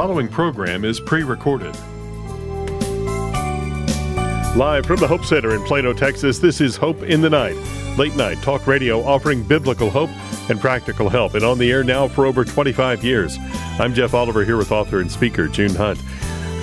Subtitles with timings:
[0.00, 1.76] following program is pre recorded.
[4.56, 7.54] Live from the Hope Center in Plano, Texas, this is Hope in the Night,
[7.98, 10.08] late night talk radio offering biblical hope
[10.48, 13.36] and practical help, and on the air now for over 25 years.
[13.78, 16.02] I'm Jeff Oliver here with author and speaker June Hunt.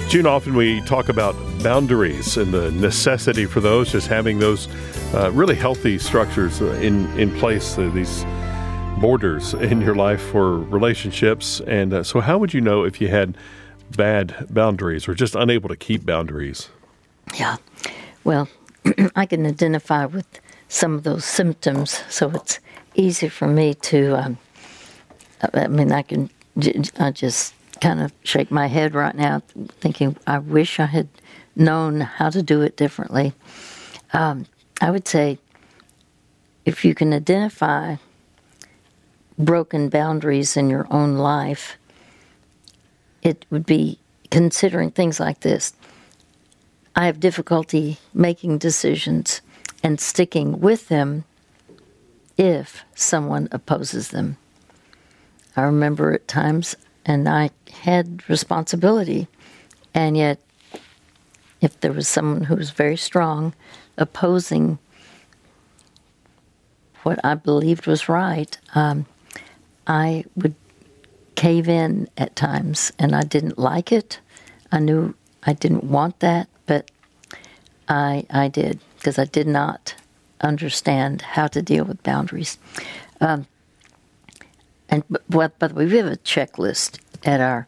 [0.10, 4.68] June, often we talk about boundaries and the necessity for those, just having those
[5.14, 8.24] uh, really healthy structures in, in place, uh, these
[9.00, 11.62] borders in your life for relationships.
[11.62, 13.38] And uh, so, how would you know if you had
[13.96, 16.70] bad boundaries or just unable to keep boundaries?
[17.36, 17.58] Yeah.
[18.24, 18.48] Well,
[19.16, 20.28] I can identify with
[20.70, 22.60] some of those symptoms, so it's
[22.96, 24.18] easy for me to.
[24.18, 24.38] Um,
[25.54, 26.30] I mean, I can.
[27.00, 29.44] I just kind of shake my head right now,
[29.80, 31.08] thinking I wish I had
[31.56, 33.34] known how to do it differently.
[34.14, 34.48] Um,
[34.82, 35.38] I would say
[36.66, 37.98] if you can identify
[39.38, 41.78] broken boundaries in your own life,
[43.22, 44.00] it would be
[44.32, 45.74] considering things like this.
[46.96, 49.42] I have difficulty making decisions
[49.84, 51.24] and sticking with them
[52.38, 54.38] if someone opposes them.
[55.56, 59.28] I remember at times, and I had responsibility,
[59.94, 60.40] and yet,
[61.62, 63.54] if there was someone who was very strong
[63.98, 64.78] opposing
[67.04, 69.06] what I believed was right, um,
[69.88, 70.56] I would
[71.36, 74.20] cave in at times, and I didn't like it.
[74.72, 76.92] I knew I didn't want that, but
[77.88, 79.96] I I did because I did not
[80.42, 82.58] understand how to deal with boundaries.
[83.22, 83.48] Um,
[84.90, 87.68] and but, by the way, we have a checklist at our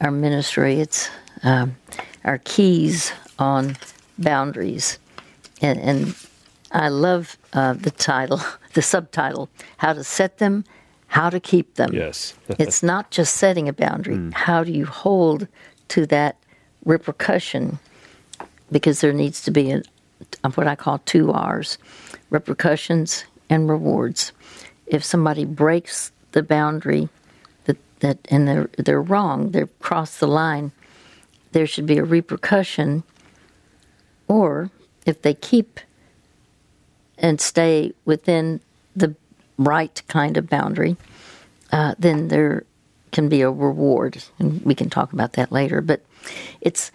[0.00, 0.80] our ministry.
[0.80, 1.08] It's
[1.42, 1.76] um,
[2.24, 3.76] our keys on
[4.18, 4.98] boundaries,
[5.60, 6.16] and, and
[6.72, 8.40] I love uh, the title,
[8.74, 10.64] the subtitle, "How to Set Them."
[11.06, 11.92] How to keep them.
[11.92, 12.34] Yes.
[12.58, 14.16] it's not just setting a boundary.
[14.16, 14.32] Mm.
[14.32, 15.48] How do you hold
[15.88, 16.36] to that
[16.84, 17.78] repercussion?
[18.70, 19.82] Because there needs to be a,
[20.54, 21.78] what I call two R's
[22.30, 24.32] repercussions and rewards.
[24.86, 27.08] If somebody breaks the boundary
[27.64, 30.72] that, that and they're, they're wrong, they've crossed the line,
[31.52, 33.04] there should be a repercussion.
[34.28, 34.70] Or
[35.04, 35.80] if they keep
[37.18, 38.60] and stay within
[39.58, 40.96] right kind of boundary,
[41.72, 42.64] uh, then there
[43.12, 45.80] can be a reward, and we can talk about that later.
[45.80, 46.04] But
[46.60, 46.90] it's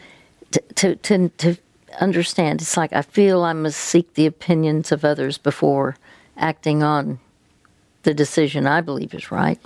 [0.51, 1.57] to, to to to,
[1.99, 2.61] understand.
[2.61, 5.97] It's like I feel I must seek the opinions of others before
[6.37, 7.19] acting on
[8.03, 9.59] the decision I believe is right.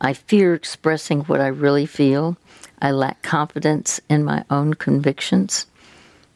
[0.00, 2.36] I fear expressing what I really feel.
[2.80, 5.66] I lack confidence in my own convictions.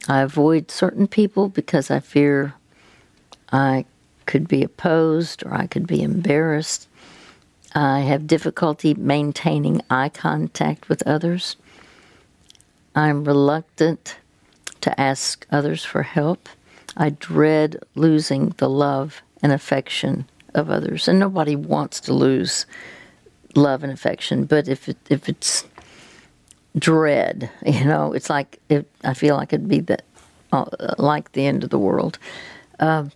[0.09, 2.55] I avoid certain people because I fear
[3.53, 3.85] I
[4.27, 6.89] could be opposed or I could be embarrassed.
[7.75, 11.57] I have difficulty maintaining eye contact with others.
[12.95, 14.17] I'm reluctant
[14.83, 16.49] to ask others for help.
[16.97, 22.67] I dread losing the love and affection of others, and nobody wants to lose
[23.55, 24.45] love and affection.
[24.45, 25.65] But if it, if it's
[26.79, 30.03] dread, you know, it's like it, I feel like it'd be that
[30.53, 30.67] uh,
[30.99, 32.19] like the end of the world.
[32.79, 33.07] Uh,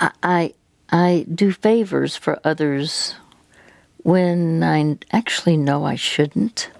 [0.00, 0.54] I
[0.90, 3.14] I do favors for others
[3.98, 6.70] when I actually know I shouldn't.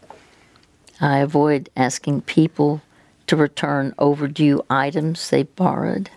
[1.01, 2.83] I avoid asking people
[3.27, 6.11] to return overdue items they borrowed.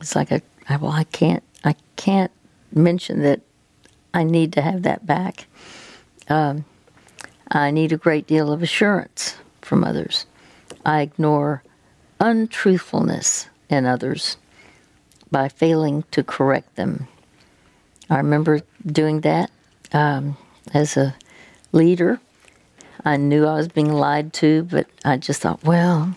[0.00, 2.32] It's like a well, I can't I can't
[2.72, 3.40] mention that
[4.14, 5.46] I need to have that back.
[6.28, 6.64] Um,
[7.50, 10.26] I need a great deal of assurance from others.
[10.84, 11.62] I ignore
[12.20, 14.36] untruthfulness in others
[15.32, 17.08] by failing to correct them.
[18.08, 19.50] I remember doing that
[19.92, 20.36] um,
[20.72, 21.16] as a
[21.72, 22.20] leader.
[23.04, 26.14] I knew I was being lied to, but I just thought, well,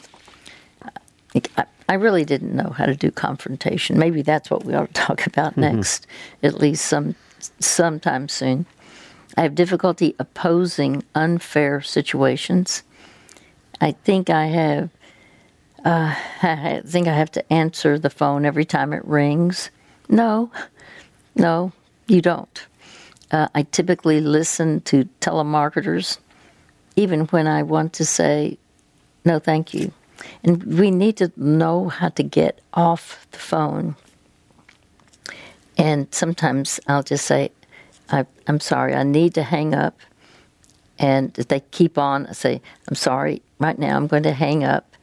[1.34, 3.98] I, I really didn't know how to do confrontation.
[3.98, 5.78] Maybe that's what we ought to talk about mm-hmm.
[5.78, 6.06] next,
[6.44, 7.16] at least some
[7.60, 8.66] sometime soon.
[9.38, 12.84] I have difficulty opposing unfair situations.
[13.82, 14.90] I think I have
[15.86, 19.70] uh, I think I have to answer the phone every time it rings.
[20.10, 20.52] No,
[21.36, 21.72] no,
[22.08, 22.66] you don't.
[23.32, 26.18] Uh, I typically listen to telemarketers,
[26.96, 28.58] even when I want to say,
[29.24, 29.92] no, thank you.
[30.44, 33.96] And we need to know how to get off the phone.
[35.78, 37.52] And sometimes I'll just say,
[38.10, 40.00] I, am sorry, I need to hang up.
[40.98, 44.64] And if they keep on, I say, I'm sorry, right now I'm going to hang
[44.64, 44.95] up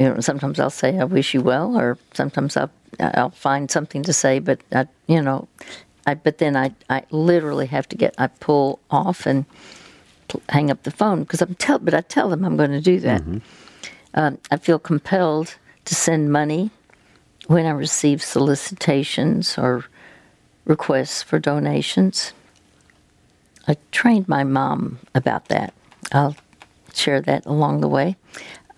[0.00, 4.02] you know, sometimes I'll say, I wish you well, or sometimes I'll, I'll find something
[4.04, 5.46] to say, but I, you know,
[6.06, 9.44] I, but then I, I literally have to get, I pull off and
[10.48, 12.98] hang up the phone because I'm tell, but I tell them I'm going to do
[13.00, 13.20] that.
[13.20, 13.38] Mm-hmm.
[14.14, 16.70] Um, I feel compelled to send money
[17.46, 19.84] when I receive solicitations or
[20.64, 22.32] requests for donations.
[23.68, 25.74] I trained my mom about that.
[26.10, 26.36] I'll
[26.94, 28.16] share that along the way.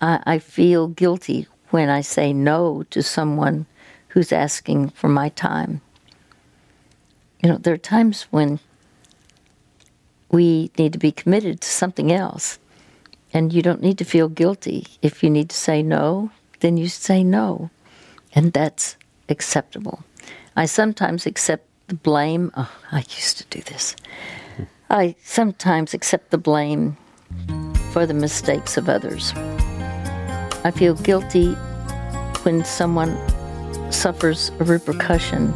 [0.03, 3.65] I, I feel guilty when I say no to someone
[4.09, 5.81] who's asking for my time.
[7.41, 8.59] You know, there are times when
[10.29, 12.59] we need to be committed to something else.
[13.33, 14.85] And you don't need to feel guilty.
[15.01, 17.69] If you need to say no, then you say no.
[18.35, 18.97] And that's
[19.29, 20.03] acceptable.
[20.55, 22.51] I sometimes accept the blame.
[22.55, 23.95] Oh, I used to do this.
[24.89, 26.97] I sometimes accept the blame
[27.91, 29.33] for the mistakes of others.
[30.65, 31.53] I feel guilty
[32.43, 33.17] when someone
[33.91, 35.53] suffers a repercussion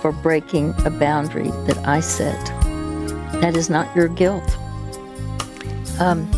[0.00, 2.44] for breaking a boundary that I set.
[3.40, 4.58] That is not your guilt.
[5.98, 6.28] Um,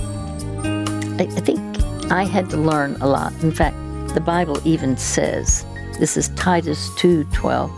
[1.19, 1.61] I, I think
[2.13, 3.33] I had to learn a lot.
[3.43, 3.77] In fact,
[4.15, 5.67] the Bible even says,
[5.99, 7.71] this is Titus 2:12,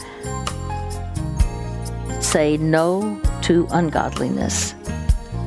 [2.22, 4.74] say no to ungodliness.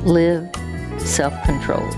[0.03, 0.49] Live
[0.97, 1.95] self-controlled.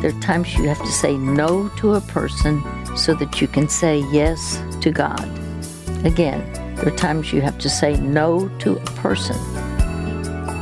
[0.00, 2.62] There are times you have to say no to a person
[2.96, 5.24] so that you can say yes to God.
[6.04, 6.40] Again,
[6.76, 9.36] there are times you have to say no to a person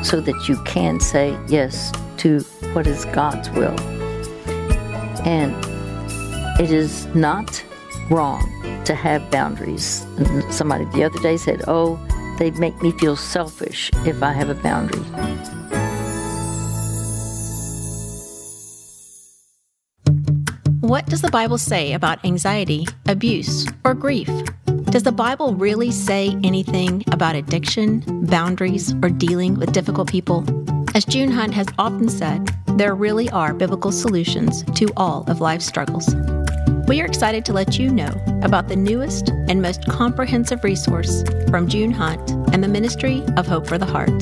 [0.04, 2.40] so that you can say yes to
[2.72, 3.78] what is God's will.
[5.26, 5.54] And
[6.60, 7.64] it is not
[8.10, 8.42] wrong
[8.84, 10.06] to have boundaries.
[10.50, 11.98] Somebody the other day said, Oh,
[12.38, 15.04] they make me feel selfish if I have a boundary.
[20.84, 24.28] What does the Bible say about anxiety, abuse, or grief?
[24.90, 30.44] Does the Bible really say anything about addiction, boundaries, or dealing with difficult people?
[30.94, 35.64] As June Hunt has often said, there really are biblical solutions to all of life's
[35.64, 36.14] struggles.
[36.86, 41.66] We are excited to let you know about the newest and most comprehensive resource from
[41.66, 44.18] June Hunt and the Ministry of Hope for the Heart,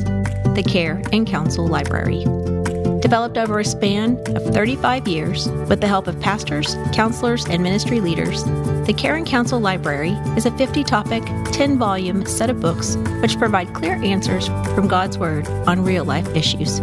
[0.54, 2.24] the Care and Counsel Library.
[3.02, 7.98] Developed over a span of 35 years with the help of pastors, counselors, and ministry
[7.98, 8.44] leaders,
[8.86, 13.38] the Care and Counsel Library is a 50 topic, 10 volume set of books which
[13.38, 14.46] provide clear answers
[14.76, 16.80] from God's Word on real life issues.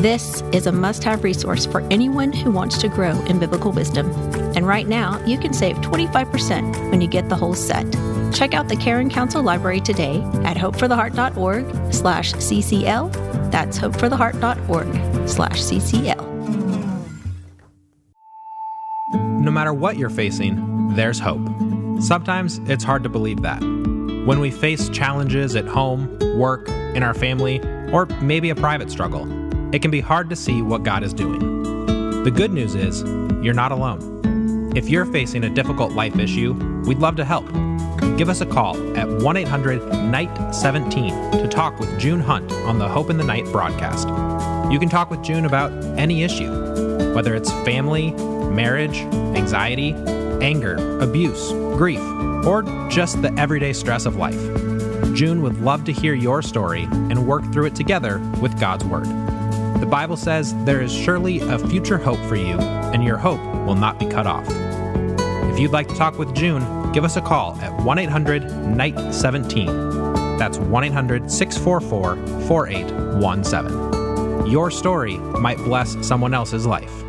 [0.00, 4.08] This is a must have resource for anyone who wants to grow in biblical wisdom.
[4.56, 7.86] And right now, you can save 25% when you get the whole set.
[8.32, 13.50] Check out the Care and Counsel Library today at hopefortheheart.org slash CCL.
[13.50, 16.26] That's hopefortheheart.org slash CCL.
[19.40, 21.46] No matter what you're facing, there's hope.
[22.00, 23.60] Sometimes it's hard to believe that.
[23.60, 27.60] When we face challenges at home, work, in our family,
[27.92, 29.26] or maybe a private struggle,
[29.74, 31.38] it can be hard to see what God is doing.
[32.24, 33.02] The good news is,
[33.42, 34.72] you're not alone.
[34.76, 36.52] If you're facing a difficult life issue,
[36.84, 37.46] we'd love to help
[38.16, 42.78] give us a call at 1 800 Night 17 to talk with June Hunt on
[42.78, 44.08] the Hope in the Night broadcast.
[44.70, 48.98] You can talk with June about any issue, whether it's family, marriage,
[49.34, 49.94] anxiety,
[50.40, 52.00] anger, abuse, grief,
[52.46, 54.40] or just the everyday stress of life.
[55.12, 59.06] June would love to hear your story and work through it together with God's Word.
[59.80, 63.74] The Bible says there is surely a future hope for you, and your hope will
[63.74, 64.46] not be cut off.
[65.50, 69.12] If you'd like to talk with June, give us a call at 1 800 Night
[69.12, 69.66] 17.
[70.38, 73.89] That's 1 800 644 4817.
[74.50, 77.04] Your story might bless someone else's life.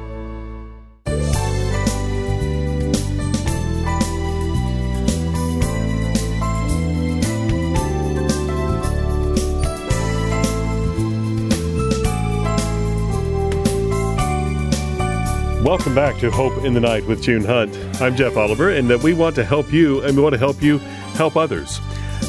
[15.64, 17.76] Welcome back to Hope in the Night with June Hunt.
[18.00, 20.78] I'm Jeff Oliver, and we want to help you, and we want to help you
[21.18, 21.82] help others.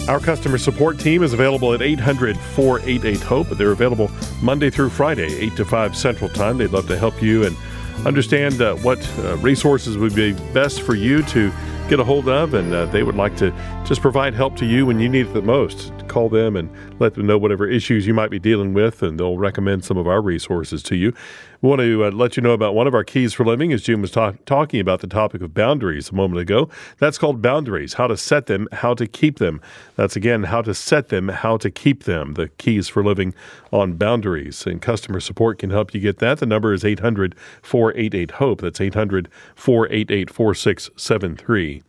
[0.09, 3.47] Our customer support team is available at 800 488 HOPE.
[3.51, 4.11] They're available
[4.43, 6.59] Monday through Friday, 8 to 5 Central Time.
[6.59, 7.57] They'd love to help you and
[8.05, 11.53] understand uh, what uh, resources would be best for you to
[11.89, 13.53] get a hold of, and uh, they would like to
[13.87, 15.93] just provide help to you when you need it the most.
[16.13, 16.69] Call them and
[17.01, 20.07] let them know whatever issues you might be dealing with, and they'll recommend some of
[20.07, 21.15] our resources to you.
[21.63, 23.83] We want to uh, let you know about one of our keys for living, as
[23.83, 26.69] June was ta- talking about the topic of boundaries a moment ago.
[26.99, 29.63] That's called boundaries, how to set them, how to keep them.
[29.97, 32.35] That's again, how to set them, how to keep them.
[32.35, 33.33] The keys for living
[33.73, 34.67] on boundaries.
[34.67, 36.41] And customer support can help you get that.
[36.41, 38.61] The number is 800 488 HOPE.
[38.61, 41.83] That's 800 488 4673.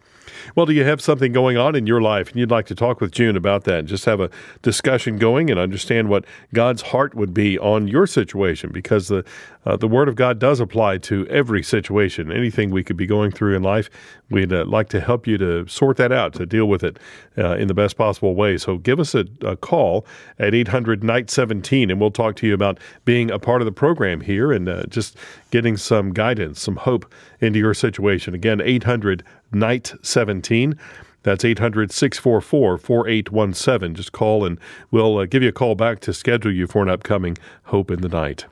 [0.56, 3.02] Well, do you have something going on in your life and you'd like to talk
[3.02, 4.30] with June about that and just have a
[4.62, 8.72] discussion going and understand what God's heart would be on your situation?
[8.72, 9.26] Because the
[9.66, 13.32] uh, the Word of God does apply to every situation, anything we could be going
[13.32, 13.90] through in life.
[14.30, 16.98] We'd uh, like to help you to sort that out, to deal with it
[17.38, 18.58] uh, in the best possible way.
[18.58, 20.06] So give us a, a call
[20.40, 23.72] at 800 Night 17 and we'll talk to you about being a part of the
[23.72, 25.18] program here and uh, just
[25.52, 28.34] getting some guidance, some hope into your situation.
[28.34, 30.78] Again, 800 Night 17.
[31.24, 33.96] That's 800 644 4817.
[33.96, 34.60] Just call and
[34.92, 38.02] we'll uh, give you a call back to schedule you for an upcoming Hope in
[38.02, 38.46] the Night.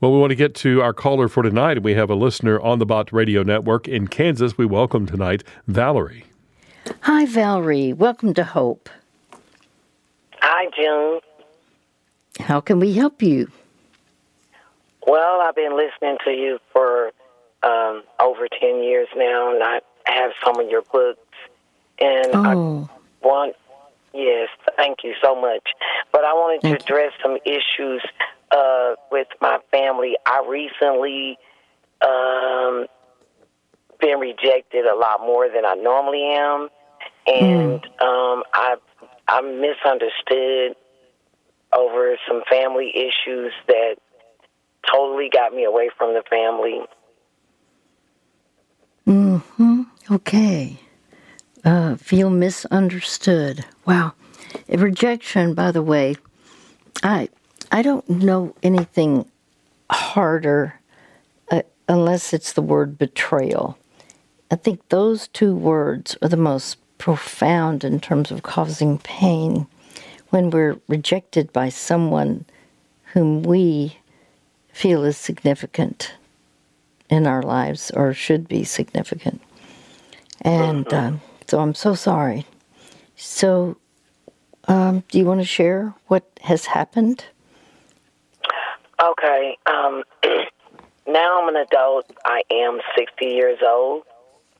[0.00, 1.82] Well, we want to get to our caller for tonight.
[1.82, 4.56] We have a listener on the Bott Radio Network in Kansas.
[4.56, 6.24] We welcome tonight Valerie.
[7.00, 7.92] Hi, Valerie.
[7.92, 8.88] Welcome to Hope.
[10.40, 11.20] Hi, June.
[12.40, 13.50] How can we help you?
[15.06, 17.12] Well, I've been listening to you for
[17.62, 21.20] um, over 10 years now, and I have some of your books.
[22.00, 22.88] And Oh,
[23.22, 23.56] I want,
[24.14, 25.62] yes, thank you so much.
[26.12, 26.94] But I wanted to Thank you.
[26.94, 28.02] address some issues
[28.50, 30.16] uh, with my family.
[30.26, 31.38] I recently
[32.06, 32.86] um,
[34.00, 36.68] been rejected a lot more than I normally am,
[37.26, 38.76] and um, I
[39.26, 40.76] I'm misunderstood
[41.76, 43.96] over some family issues that
[44.90, 46.80] totally got me away from the family.
[49.04, 50.78] hmm okay.
[51.68, 53.62] Uh, feel misunderstood.
[53.84, 54.14] Wow.
[54.70, 56.16] Rejection, by the way,
[57.02, 57.28] I
[57.70, 59.30] I don't know anything
[59.90, 60.80] harder
[61.50, 63.76] uh, unless it's the word betrayal.
[64.50, 69.66] I think those two words are the most profound in terms of causing pain
[70.30, 72.46] when we're rejected by someone
[73.12, 73.98] whom we
[74.72, 76.14] feel is significant
[77.10, 79.42] in our lives or should be significant.
[80.40, 82.46] And um, so I'm so sorry.
[83.16, 83.76] So,
[84.68, 87.24] um, do you want to share what has happened?
[89.02, 89.56] Okay.
[89.66, 90.04] Um,
[91.06, 92.10] now I'm an adult.
[92.24, 94.02] I am 60 years old,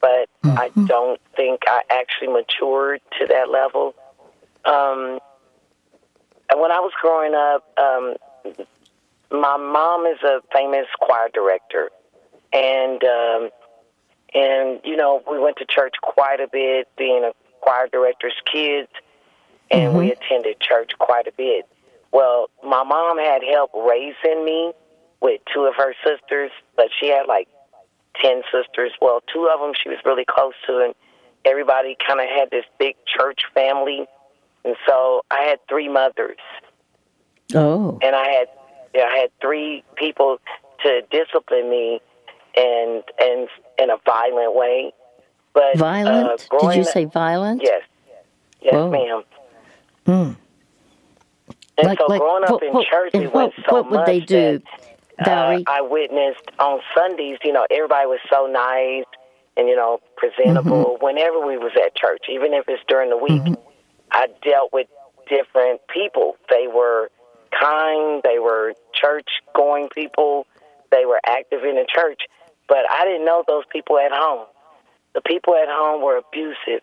[0.01, 3.95] but I don't think I actually matured to that level.
[4.65, 5.19] Um,
[6.51, 8.17] and when I was growing up, um,
[9.31, 11.91] my mom is a famous choir director,
[12.53, 13.51] and um,
[14.35, 18.89] and you know we went to church quite a bit, being a choir director's kids,
[19.71, 20.23] and we mm-hmm.
[20.23, 21.69] attended church quite a bit.
[22.13, 24.73] Well, my mom had help raising me
[25.21, 27.49] with two of her sisters, but she had like
[28.23, 28.93] 10 sisters.
[29.01, 30.95] Well, two of them she was really close to, and
[31.45, 34.07] everybody kind of had this big church family.
[34.65, 36.39] And so I had three mothers,
[37.55, 38.49] Oh, and I had
[38.95, 40.39] I had three people
[40.83, 42.01] to discipline me
[42.57, 44.93] and and in a violent way.
[45.55, 46.47] But violent?
[46.51, 47.63] Uh, Did you say violent?
[47.63, 47.83] Yes.
[48.61, 48.91] Yes, Whoa.
[48.91, 49.23] ma'am.
[50.07, 50.33] Hmm.
[51.79, 53.97] And Like- so like, growing up what- in church, we went what- so what would
[54.01, 54.61] much they do,
[55.19, 55.65] that, Valerie?
[55.67, 57.39] Uh, I witnessed on Sundays.
[57.45, 59.05] You know, everybody was so nice
[59.57, 60.97] and you know presentable.
[60.97, 61.05] Mm-hmm.
[61.05, 63.43] Whenever we was at church, even if it's during the week,
[64.11, 64.89] I dealt with
[65.29, 66.37] different people.
[66.51, 67.11] They were
[67.53, 68.23] kind.
[68.25, 70.47] They were church going people.
[70.91, 72.23] They were active in the church.
[72.69, 74.47] But I didn't know those people at home.
[75.15, 76.83] The people at home were abusive,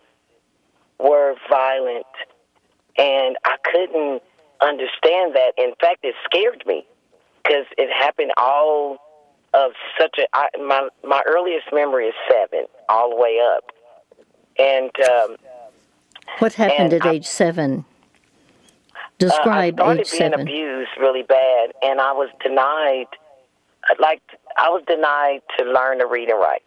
[0.98, 2.06] were violent,
[2.98, 4.22] and I couldn't
[4.60, 5.52] understand that.
[5.56, 6.84] In fact, it scared me
[7.42, 8.98] because it happened all
[9.54, 10.26] of such a.
[10.34, 13.70] I, my my earliest memory is seven, all the way up,
[14.58, 15.36] and um,
[16.40, 17.84] What happened and at I- age seven?
[19.18, 20.40] Describe uh, I started age being seven.
[20.40, 23.06] abused really bad, and I was denied.
[24.00, 24.20] Like
[24.56, 26.62] I was denied to learn to read and write,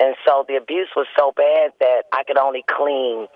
[0.00, 3.26] and so the abuse was so bad that I could only clean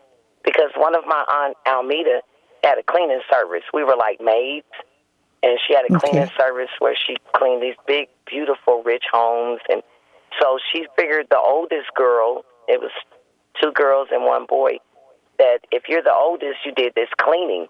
[0.44, 2.20] because one of my aunt Almeda
[2.64, 3.62] had a cleaning service.
[3.74, 4.66] We were like maids,
[5.42, 5.98] and she had a Okay.
[5.98, 9.82] cleaning service where she cleaned these big, beautiful, rich homes, and
[10.40, 12.44] so she figured the oldest girl.
[12.68, 12.90] It was
[13.60, 14.78] two girls and one boy.
[15.38, 17.66] That if you're the oldest, you did this cleaning.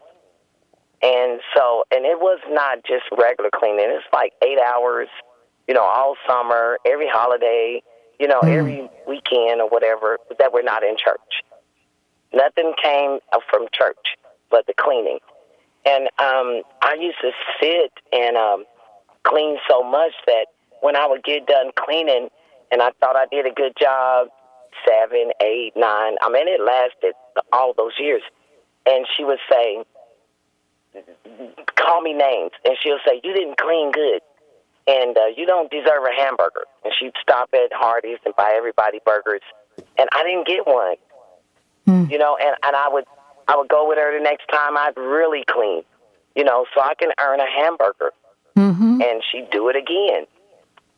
[1.02, 3.86] And so, and it was not just regular cleaning.
[3.90, 5.08] It's like eight hours,
[5.66, 7.82] you know, all summer, every holiday,
[8.18, 11.42] you know, every weekend or whatever that we're not in church.
[12.32, 13.18] Nothing came
[13.50, 14.16] from church
[14.50, 15.18] but the cleaning.
[15.84, 17.30] And um, I used to
[17.60, 18.64] sit and um,
[19.24, 20.46] clean so much that
[20.80, 22.28] when I would get done cleaning
[22.70, 24.28] and I thought I did a good job,
[24.86, 27.14] seven, eight, nine, I mean, it lasted
[27.52, 28.22] all those years.
[28.86, 29.84] And she would say,
[31.76, 34.20] call me names, and she'll say, "You didn't clean good,
[34.86, 39.00] and uh, you don't deserve a hamburger." And she'd stop at Hardee's and buy everybody
[39.04, 39.42] burgers,
[39.98, 40.96] and I didn't get one.
[41.86, 42.10] mm.
[42.10, 43.04] you know, and and I would
[43.48, 45.82] I would go with her the next time I'd really clean,
[46.34, 48.12] you know, so I can earn a hamburger,
[48.56, 49.00] mm-hmm.
[49.02, 50.26] and she'd do it again,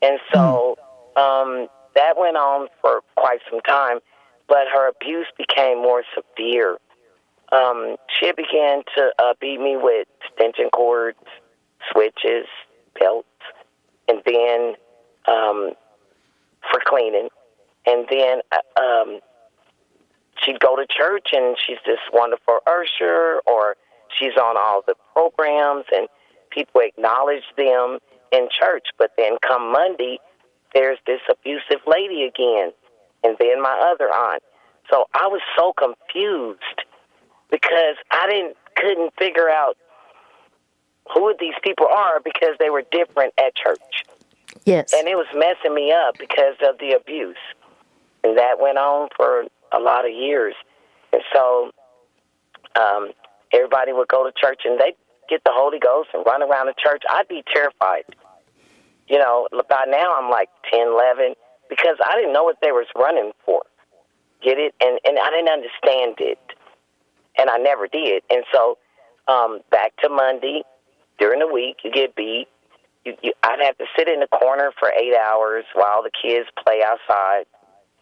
[0.03, 0.79] and so
[1.17, 1.21] mm.
[1.21, 3.99] um, that went on for quite some time,
[4.49, 6.79] but her abuse became more severe.
[7.51, 11.19] Um, she began to uh, beat me with extension cords,
[11.91, 12.47] switches,
[12.99, 13.27] belts,
[14.09, 14.75] and then
[15.29, 15.73] um,
[16.71, 17.29] for cleaning.
[17.87, 19.21] And then uh, um,
[20.43, 23.77] she'd go to church and she's this wonderful usher, or
[24.17, 26.09] she's on all the programs, and
[26.51, 27.99] people acknowledge them
[28.33, 28.89] in church.
[28.99, 30.19] But then come Monday,
[30.75, 32.73] there's this abusive lady again,
[33.25, 34.43] and then my other aunt.
[34.91, 36.85] So I was so confused
[37.51, 39.77] because I didn't couldn't figure out
[41.13, 44.05] who these people are because they were different at church.
[44.65, 44.93] Yes.
[44.93, 47.37] And it was messing me up because of the abuse.
[48.25, 50.55] And that went on for a lot of years.
[51.13, 51.71] And so
[52.77, 53.11] um,
[53.53, 54.97] everybody would go to church and they'd
[55.29, 57.03] get the Holy Ghost and run around the church.
[57.11, 58.05] I'd be terrified.
[59.09, 61.35] You know, by now I'm like 10, 11,
[61.69, 63.63] because I didn't know what they was running for.
[64.43, 64.75] Get it?
[64.81, 66.39] And, and I didn't understand it.
[67.39, 68.23] And I never did.
[68.31, 68.79] And so
[69.29, 70.63] um, back to Monday,
[71.19, 72.47] during the week, you get beat.
[73.05, 76.49] You, you, I'd have to sit in the corner for eight hours while the kids
[76.65, 77.45] play outside,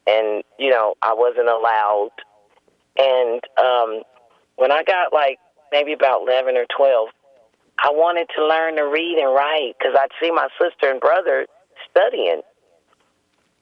[0.06, 2.10] and you know I wasn't allowed.
[2.98, 4.02] And um,
[4.56, 5.38] when I got like
[5.72, 7.08] maybe about eleven or twelve,
[7.78, 11.46] I wanted to learn to read and write because I'd see my sister and brother
[11.90, 12.42] studying,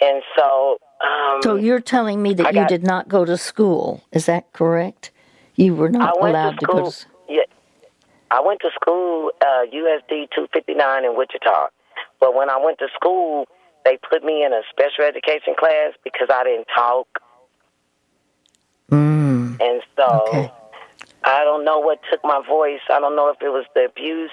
[0.01, 0.79] and so.
[1.05, 4.03] Um, so you're telling me that you did not go to school?
[4.13, 5.11] Is that correct?
[5.57, 7.07] You were not allowed to, to, go to.
[7.07, 7.14] Yeah,
[8.35, 11.69] I went to school, uh, USD 259 in Wichita.
[12.19, 13.47] But when I went to school,
[13.85, 17.07] they put me in a special education class because I didn't talk.
[18.91, 19.61] Mm.
[19.61, 20.53] And so okay.
[21.23, 22.81] I don't know what took my voice.
[22.91, 24.33] I don't know if it was the abuse.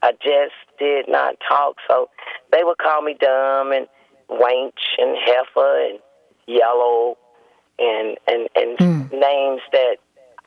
[0.00, 1.78] I just did not talk.
[1.88, 2.08] So
[2.52, 3.88] they would call me dumb and
[4.30, 5.98] wench and heifer and
[6.46, 7.18] yellow
[7.80, 9.10] and and and mm.
[9.10, 9.96] names that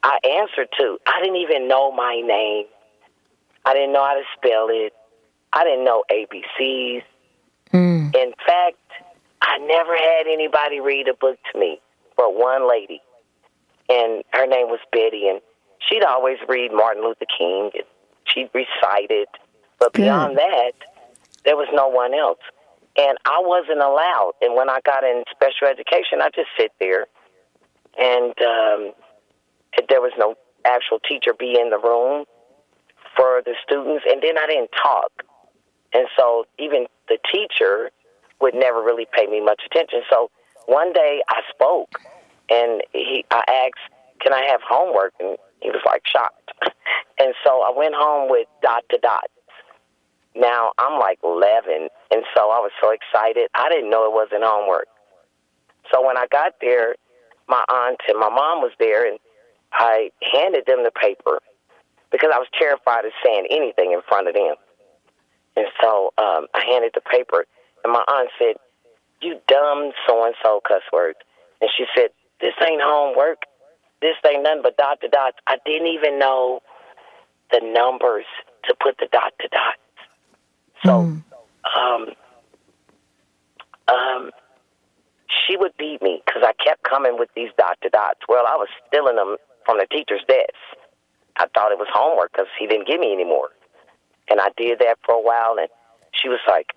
[0.03, 0.97] I answered to.
[1.05, 2.65] I didn't even know my name.
[3.65, 4.93] I didn't know how to spell it.
[5.53, 7.03] I didn't know ABCs.
[7.73, 8.15] Mm.
[8.15, 8.77] In fact,
[9.41, 11.79] I never had anybody read a book to me
[12.15, 13.01] but one lady.
[13.89, 15.27] And her name was Betty.
[15.27, 15.41] And
[15.79, 17.71] she'd always read Martin Luther King.
[18.25, 19.29] She'd recite it.
[19.79, 20.71] But beyond that,
[21.43, 22.39] there was no one else.
[22.97, 24.33] And I wasn't allowed.
[24.41, 27.07] And when I got in special education, I just sit there.
[27.99, 28.93] And um,
[29.89, 32.25] there was no actual teacher be in the room
[33.15, 35.11] for the students, and then I didn't talk.
[35.93, 37.91] And so even the teacher
[38.41, 40.01] would never really pay me much attention.
[40.09, 40.31] So
[40.65, 41.91] one day I spoke,
[42.49, 46.51] and he, I asked, "Can I have homework?" And he was like shocked.
[47.19, 49.27] And so I went home with dot to dots.
[50.35, 53.49] Now I'm like 11, and so I was so excited.
[53.53, 54.87] I didn't know it wasn't homework.
[55.93, 56.95] So when I got there,
[57.47, 59.19] my aunt and my mom was there, and
[59.73, 61.39] I handed them the paper
[62.13, 64.55] because I was terrified of saying anything in front of them.
[65.57, 67.45] And so um, I handed the paper,
[67.83, 68.55] and my aunt said,
[69.21, 71.17] "You dumb so and so cuss words."
[71.59, 73.39] And she said, "This ain't homework.
[74.01, 76.61] This ain't nothing but dot to dots." I didn't even know
[77.51, 78.25] the numbers
[78.65, 79.79] to put the dot to dots.
[80.85, 81.23] So, mm.
[81.77, 82.13] um,
[83.87, 84.31] um,
[85.27, 88.21] she would beat me because I kept coming with these dot to dots.
[88.27, 90.53] Well, I was stealing them from the teacher's desk.
[91.37, 93.49] I thought it was homework because he didn't give me any more.
[94.29, 95.67] And I did that for a while, and
[96.11, 96.73] she was like,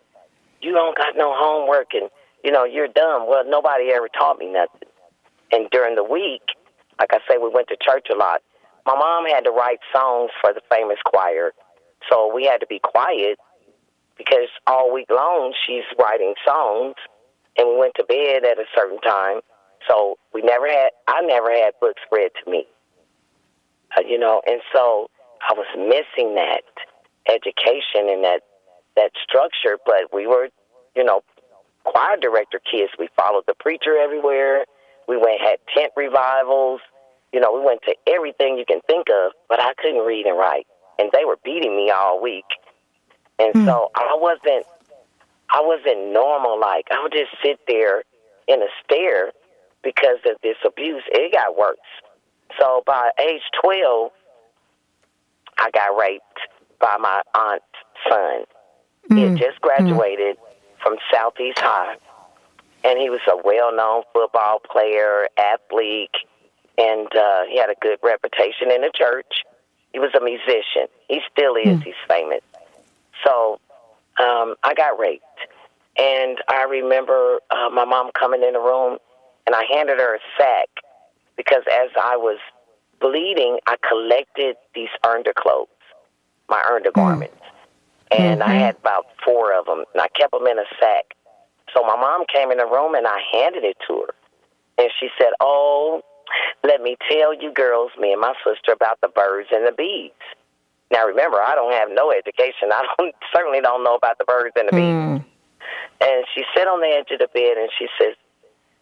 [0.60, 2.10] "You don't got no homework, and
[2.42, 4.88] you know you're dumb." Well, nobody ever taught me nothing.
[5.52, 6.42] And during the week,
[6.98, 8.42] like I say, we went to church a lot.
[8.84, 11.52] My mom had to write songs for the famous choir,
[12.10, 13.38] so we had to be quiet
[14.16, 16.94] because all week long she's writing songs,
[17.56, 19.40] and we went to bed at a certain time.
[19.86, 22.66] So we never had, I never had books read to me
[23.96, 25.08] uh, you know, and so
[25.48, 26.62] I was missing that
[27.28, 28.40] education and that
[28.96, 29.78] that structure.
[29.84, 30.48] But we were,
[30.94, 31.22] you know,
[31.84, 32.92] choir director kids.
[32.98, 34.64] We followed the preacher everywhere.
[35.08, 36.80] We went had tent revivals.
[37.32, 40.38] You know, we went to everything you can think of, but I couldn't read and
[40.38, 40.66] write,
[40.98, 42.46] and they were beating me all week.
[43.38, 43.66] And mm.
[43.66, 44.64] so I wasn't,
[45.50, 46.58] I wasn't normal.
[46.58, 48.04] Like I would just sit there
[48.48, 49.32] in a stare
[49.82, 51.02] because of this abuse.
[51.08, 51.76] It got worse.
[52.58, 54.10] So by age 12,
[55.58, 56.40] I got raped
[56.80, 57.64] by my aunt's
[58.08, 58.44] son.
[59.10, 59.16] Mm.
[59.16, 59.38] He had mm.
[59.38, 60.82] just graduated mm.
[60.82, 61.96] from Southeast High,
[62.84, 66.14] and he was a well known football player, athlete,
[66.78, 69.44] and uh, he had a good reputation in the church.
[69.92, 70.88] He was a musician.
[71.08, 71.82] He still is.
[71.82, 72.42] He's famous.
[73.24, 73.58] So
[74.18, 75.24] um, I got raped,
[75.98, 78.98] and I remember uh, my mom coming in the room,
[79.46, 80.68] and I handed her a sack
[81.36, 82.38] because as I was
[83.00, 85.68] bleeding, I collected these underclothes,
[86.48, 87.36] my undergarments,
[88.12, 88.22] hmm.
[88.22, 91.14] and I had about four of them, and I kept them in a sack.
[91.74, 94.14] So my mom came in the room, and I handed it to her,
[94.78, 96.02] and she said, "Oh,
[96.64, 100.12] let me tell you girls, me and my sister, about the birds and the bees."
[100.90, 102.68] Now remember, I don't have no education.
[102.72, 104.80] I don't certainly don't know about the birds and the bees.
[104.80, 105.16] Hmm.
[105.98, 108.14] And she sat on the edge of the bed, and she says,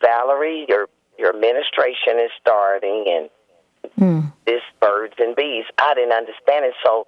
[0.01, 0.89] "Valerie, your
[1.19, 3.31] your administration is starting, and
[4.47, 5.65] this birds and bees.
[5.79, 7.07] I didn't understand it, so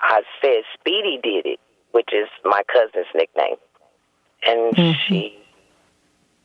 [0.00, 1.60] I said Speedy did it,
[1.92, 3.56] which is my cousin's nickname.
[4.46, 5.38] And she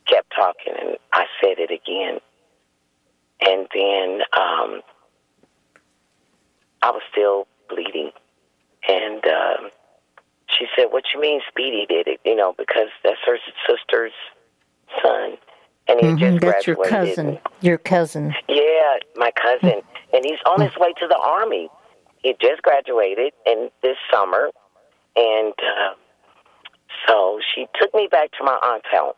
[0.08, 2.20] kept talking, and I said it again.
[3.42, 4.82] And then um,
[6.82, 8.12] I was still bleeding,
[8.88, 9.70] and um,
[10.48, 12.20] she said, "What you mean, Speedy did it?
[12.26, 14.14] You know, because that's her sister's
[15.02, 15.38] son."
[15.88, 17.40] And he had just That's your cousin.
[17.62, 18.34] Your cousin.
[18.48, 19.82] Yeah, my cousin,
[20.14, 21.70] and he's on his way to the army.
[22.22, 24.50] He just graduated in this summer,
[25.18, 25.96] and uh,
[27.06, 29.18] so she took me back to my aunt's house,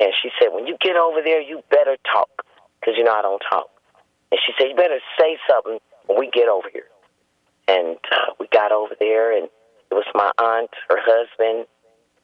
[0.00, 2.44] and she said, "When you get over there, you better talk,
[2.80, 3.70] because you know I don't talk."
[4.32, 6.88] And she said, "You better say something when we get over here."
[7.68, 11.66] And uh, we got over there, and it was my aunt, her husband,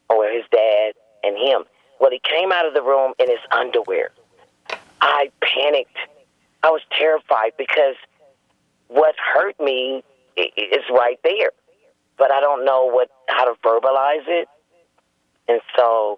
[0.09, 1.63] or his dad, and him.
[2.01, 4.09] Well, he came out of the room in his underwear.
[5.01, 5.97] I panicked.
[6.63, 7.95] I was terrified because
[8.87, 10.03] what hurt me
[10.35, 11.51] is right there,
[12.17, 14.47] but I don't know what how to verbalize it.
[15.47, 16.17] And so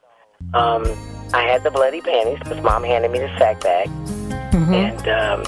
[0.53, 0.85] um,
[1.33, 3.89] I had the bloody panties because mom handed me the sack bag,
[4.53, 5.43] and um,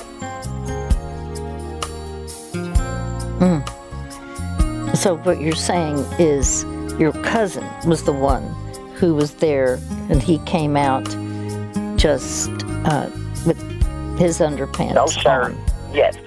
[4.96, 6.64] So what you're saying is
[7.00, 8.65] your cousin was the one
[9.06, 11.06] who was there, and he came out
[11.96, 12.50] just
[12.86, 13.08] uh,
[13.46, 13.56] with
[14.18, 15.54] his underpants no shirt.
[15.54, 15.66] on.
[15.94, 16.18] Yes,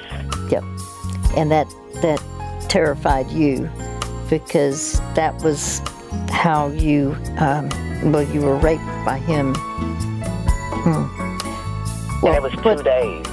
[0.49, 0.63] Yep.
[1.37, 1.67] And that
[2.03, 2.23] that
[2.69, 3.69] terrified you
[4.31, 5.81] because that was
[6.31, 7.69] how you um,
[8.13, 9.55] well you were raped by him.
[10.85, 11.07] Hmm.
[12.27, 13.27] and it was two what, days.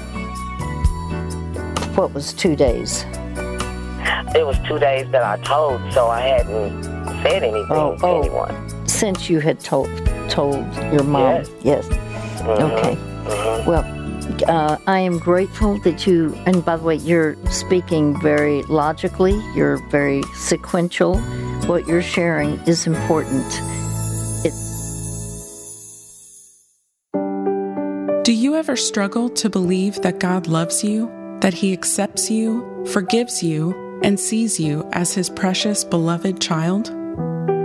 [1.96, 3.06] what was two days?
[4.36, 6.84] It was two days that I told, so I hadn't
[7.24, 8.22] said anything Oh, to oh.
[8.22, 8.65] anyone.
[8.96, 9.90] Since you had told
[10.30, 11.22] told your mom.
[11.22, 11.50] Yes.
[11.64, 11.86] Yes.
[12.42, 12.96] Okay.
[13.68, 13.84] Well,
[14.48, 19.78] uh, I am grateful that you, and by the way, you're speaking very logically, you're
[19.90, 21.20] very sequential.
[21.68, 23.46] What you're sharing is important.
[24.46, 24.54] It,
[28.24, 33.44] Do you ever struggle to believe that God loves you, that He accepts you, forgives
[33.44, 36.92] you, and sees you as His precious, beloved child?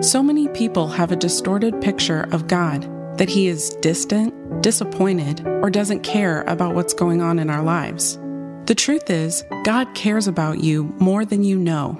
[0.01, 5.69] So many people have a distorted picture of God that He is distant, disappointed, or
[5.69, 8.19] doesn't care about what's going on in our lives.
[8.65, 11.97] The truth is, God cares about you more than you know.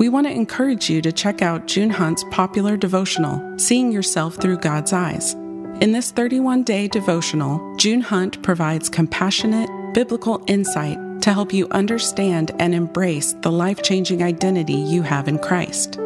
[0.00, 4.58] We want to encourage you to check out June Hunt's popular devotional, Seeing Yourself Through
[4.58, 5.34] God's Eyes.
[5.80, 12.50] In this 31 day devotional, June Hunt provides compassionate, biblical insight to help you understand
[12.58, 16.00] and embrace the life changing identity you have in Christ.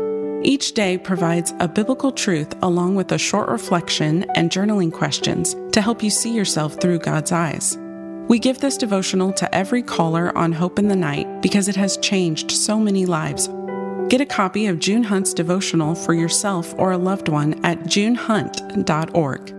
[0.45, 5.81] Each day provides a biblical truth along with a short reflection and journaling questions to
[5.81, 7.79] help you see yourself through God's eyes.
[8.29, 11.97] We give this devotional to every caller on Hope in the Night because it has
[11.99, 13.49] changed so many lives.
[14.09, 19.53] Get a copy of June Hunt's devotional for yourself or a loved one at junehunt.org.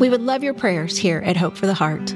[0.00, 2.14] We would love your prayers here at Hope for the Heart.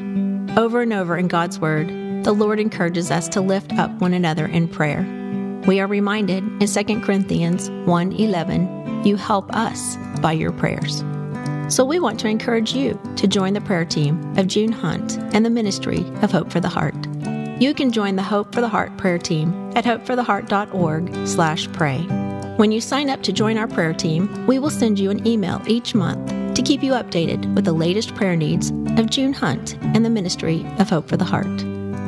[0.57, 1.89] Over and over in God's Word,
[2.25, 5.18] the Lord encourages us to lift up one another in prayer.
[5.67, 11.05] We are reminded in 2 Corinthians 1:11, you help us by your prayers.
[11.69, 15.45] So we want to encourage you to join the prayer team of June Hunt and
[15.45, 16.95] the ministry of Hope for the Heart.
[17.61, 21.99] You can join the Hope for the Heart prayer team at hopefortheheart.org/pray.
[22.57, 25.61] When you sign up to join our prayer team, we will send you an email
[25.67, 30.05] each month to keep you updated with the latest prayer needs of June Hunt and
[30.05, 31.65] the ministry of Hope for the Heart.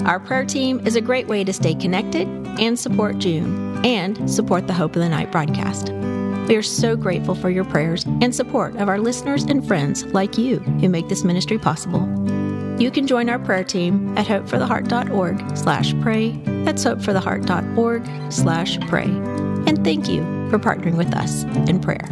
[0.07, 2.27] Our prayer team is a great way to stay connected
[2.59, 5.91] and support June and support the Hope of the Night broadcast.
[6.49, 10.37] We are so grateful for your prayers and support of our listeners and friends like
[10.37, 12.09] you who make this ministry possible.
[12.81, 16.31] You can join our prayer team at hopefortheheart.org slash pray.
[16.65, 19.05] That's hopefortheheart.org slash pray.
[19.05, 22.09] And thank you for partnering with us in prayer.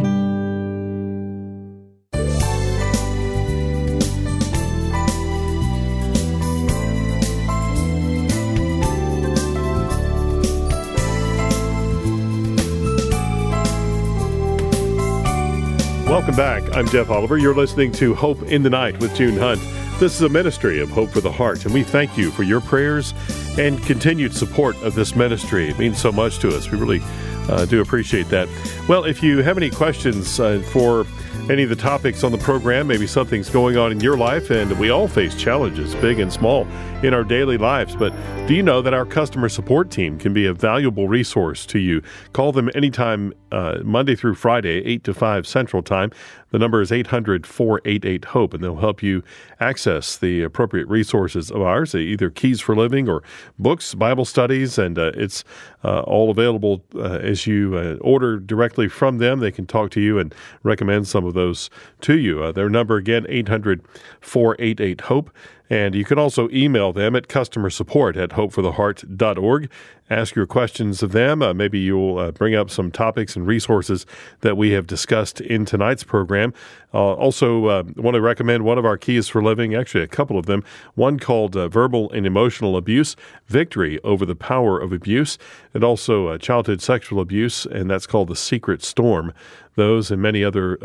[16.28, 16.76] Welcome back.
[16.76, 17.38] I'm Jeff Oliver.
[17.38, 19.62] You're listening to Hope in the Night with June Hunt.
[19.98, 22.60] This is a ministry of Hope for the Heart, and we thank you for your
[22.60, 23.14] prayers
[23.58, 25.70] and continued support of this ministry.
[25.70, 26.70] It means so much to us.
[26.70, 27.00] We really
[27.48, 28.46] uh, do appreciate that.
[28.90, 31.06] Well, if you have any questions uh, for
[31.50, 34.78] any of the topics on the program, maybe something's going on in your life, and
[34.78, 36.66] we all face challenges, big and small,
[37.02, 37.96] in our daily lives.
[37.96, 38.12] But
[38.46, 42.02] do you know that our customer support team can be a valuable resource to you?
[42.34, 46.10] Call them anytime, uh, Monday through Friday, 8 to 5 Central Time.
[46.50, 49.22] The number is 800 488 HOPE, and they'll help you
[49.60, 53.22] access the appropriate resources of ours, either Keys for Living or
[53.58, 55.44] books, Bible studies, and uh, it's
[55.84, 59.40] uh, all available uh, as you uh, order directly from them.
[59.40, 61.68] They can talk to you and recommend some of those
[62.02, 62.42] to you.
[62.42, 63.82] Uh, their number again, 800
[64.20, 65.30] 488 HOPE.
[65.70, 69.70] And you can also email them at customer support at hopefortheheart.org.
[70.10, 71.42] Ask your questions of them.
[71.42, 74.06] Uh, maybe you'll uh, bring up some topics and resources
[74.40, 76.54] that we have discussed in tonight's program.
[76.94, 80.38] Uh, also, uh, want to recommend one of our keys for living, actually, a couple
[80.38, 80.64] of them.
[80.94, 83.16] One called uh, Verbal and Emotional Abuse
[83.48, 85.36] Victory Over the Power of Abuse,
[85.74, 89.34] and also uh, Childhood Sexual Abuse, and that's called The Secret Storm.
[89.74, 90.78] Those and many other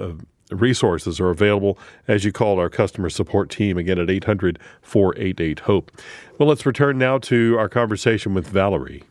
[0.52, 1.78] resources are available
[2.08, 5.92] as you call our customer support team again at 800 488 HOPE.
[6.38, 9.04] Well, let's return now to our conversation with Valerie.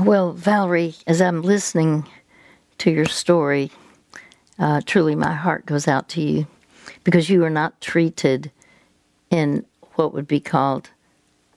[0.00, 2.06] Well, Valerie, as I'm listening
[2.78, 3.70] to your story,
[4.58, 6.46] uh, truly my heart goes out to you
[7.04, 8.50] because you are not treated
[9.30, 10.90] in what would be called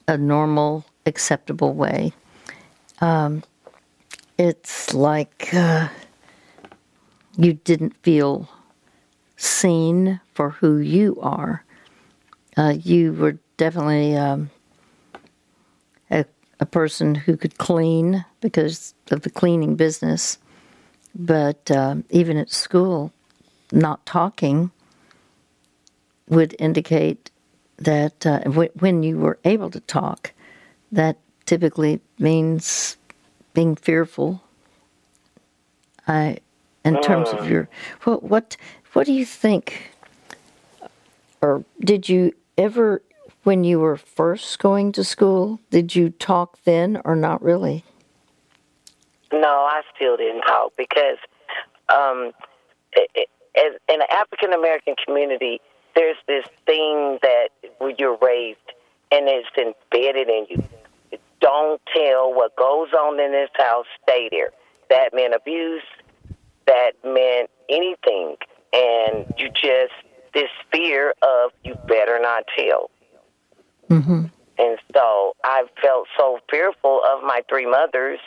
[0.07, 2.13] a normal, acceptable way.
[2.99, 3.43] Um,
[4.37, 5.53] it's like.
[5.53, 5.89] Uh,
[7.39, 8.49] you didn't feel
[9.37, 11.63] seen for who you are.
[12.57, 14.49] Uh, you were definitely um,
[16.11, 16.25] a,
[16.59, 20.37] a person who could clean because of the cleaning business,
[21.15, 23.13] but uh, even at school,
[23.71, 24.71] not talking
[26.27, 27.31] would indicate
[27.77, 30.33] that uh, w- when you were able to talk,
[30.91, 32.97] that typically means
[33.53, 34.43] being fearful.
[36.07, 36.39] I
[36.85, 37.69] in terms of your
[38.03, 38.57] what what
[38.93, 39.91] what do you think
[41.41, 43.01] or did you ever
[43.43, 47.83] when you were first going to school did you talk then or not really?
[49.31, 51.17] No i still didn't talk because
[51.89, 52.31] um
[52.93, 55.61] it, it, as in the african american community
[55.95, 58.57] there's this thing that when you're raised
[59.11, 60.63] and it's embedded in you
[61.41, 64.51] don't tell what goes on in this house stay there.
[64.89, 65.83] That meant abuse
[66.69, 68.37] that meant anything.
[68.71, 69.93] And you just,
[70.33, 72.91] this fear of you better not tell.
[73.89, 74.25] Mm-hmm.
[74.59, 78.19] And so I felt so fearful of my three mothers,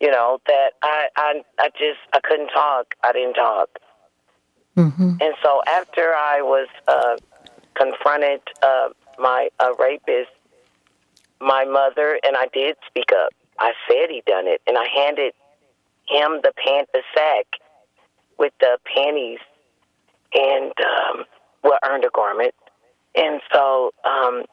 [0.00, 2.94] you know, that I, I, I just, I couldn't talk.
[3.02, 3.68] I didn't talk.
[4.76, 5.16] Mm-hmm.
[5.20, 7.16] And so after I was uh,
[7.74, 10.30] confronted, uh, my uh, rapist,
[11.40, 13.32] my mother and I did speak up.
[13.58, 15.34] I said he done it, and I handed
[16.06, 17.46] him the pant the sack
[18.38, 19.38] with the panties
[20.32, 21.24] and um
[21.62, 22.54] well undergarment.
[23.14, 24.44] And so um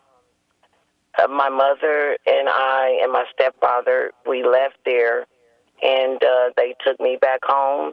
[1.19, 5.25] uh, my mother and I and my stepfather we left there
[5.81, 7.91] and uh they took me back home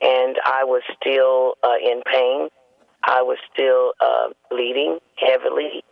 [0.00, 2.48] and I was still uh in pain.
[3.04, 5.84] I was still uh bleeding heavily.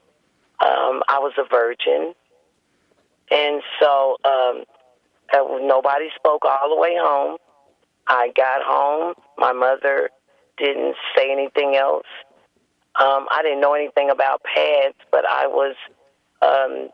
[0.61, 2.15] Um I was a virgin.
[3.31, 4.65] And so um
[5.35, 7.39] nobody spoke all the way home.
[8.07, 9.15] I got home.
[9.37, 10.11] My mother
[10.57, 12.07] didn't say anything else.
[13.01, 15.77] Um, I didn't know anything about pads, but I was
[16.43, 16.89] um,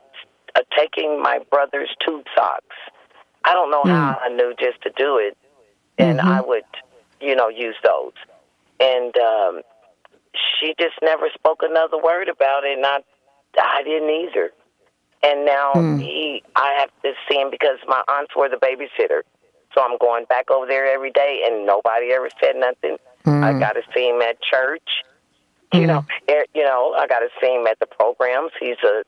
[0.54, 2.76] uh, taking my brother's tube socks.
[3.44, 3.90] I don't know mm.
[3.90, 5.36] how I knew just to do it,
[5.98, 6.28] and mm-hmm.
[6.28, 6.64] I would,
[7.20, 8.12] you know, use those.
[8.80, 9.62] And um,
[10.34, 12.98] she just never spoke another word about it, and I,
[13.58, 14.50] I didn't either.
[15.24, 16.00] And now mm.
[16.00, 19.22] he, I have to see him because my aunts were the babysitter.
[19.74, 22.98] So I'm going back over there every day, and nobody ever said nothing.
[23.24, 23.42] Mm.
[23.42, 25.02] I got to see him at church.
[25.72, 25.80] Mm.
[25.80, 28.52] You know, er, you know, I got to see him at the programs.
[28.60, 29.02] He's a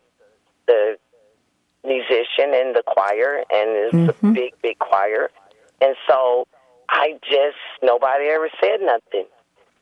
[0.66, 0.96] the
[1.84, 4.30] musician in the choir, and it's mm-hmm.
[4.30, 5.30] a big, big choir.
[5.80, 6.48] And so
[6.88, 9.26] I just nobody ever said nothing,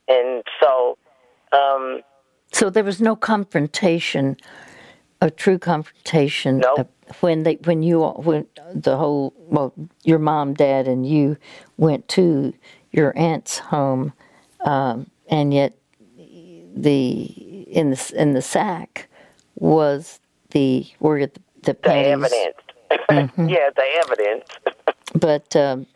[0.09, 0.99] and so.
[1.53, 2.01] um
[2.53, 4.37] So there was no confrontation
[5.25, 6.91] a true confrontation nope.
[7.21, 9.73] when they when you when the whole well
[10.05, 11.35] your mom dad and you
[11.79, 12.53] went to
[12.93, 14.13] your aunt's home
[14.67, 15.73] um, and yet
[16.77, 17.23] the
[17.69, 19.09] in the in the sack
[19.57, 21.33] was the were the
[21.63, 22.57] the, the evidence
[22.93, 23.49] mm-hmm.
[23.49, 24.45] yeah the evidence
[25.15, 25.87] but um,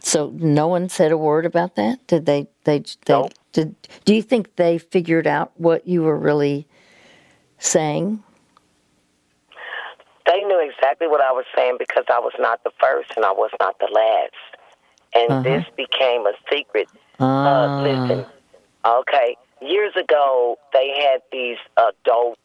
[0.00, 2.06] So no one said a word about that.
[2.06, 2.48] Did they?
[2.64, 2.80] They?
[2.80, 3.32] they Nope.
[3.52, 3.76] Did?
[4.04, 6.66] Do you think they figured out what you were really
[7.64, 8.22] saying?
[10.26, 13.32] They knew exactly what I was saying because I was not the first and I
[13.32, 14.32] was not the last.
[15.14, 16.88] And this became a secret.
[17.20, 17.80] Ah.
[17.80, 18.26] Uh, listen,
[18.84, 22.38] okay, years ago they had these adult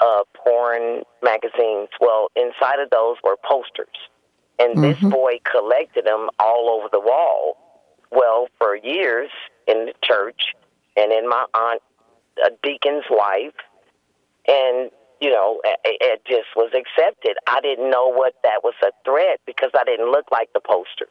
[0.00, 1.88] uh, porn magazines.
[2.00, 3.96] Well, inside of those were posters.
[4.58, 7.56] And this boy collected them all over the wall.
[8.12, 9.30] Well, for years
[9.66, 10.54] in the church
[10.96, 11.82] and in my aunt,
[12.44, 13.54] a deacon's wife,
[14.46, 17.36] and you know, it, it just was accepted.
[17.46, 21.08] I didn't know what that was a threat because I didn't look like the posters.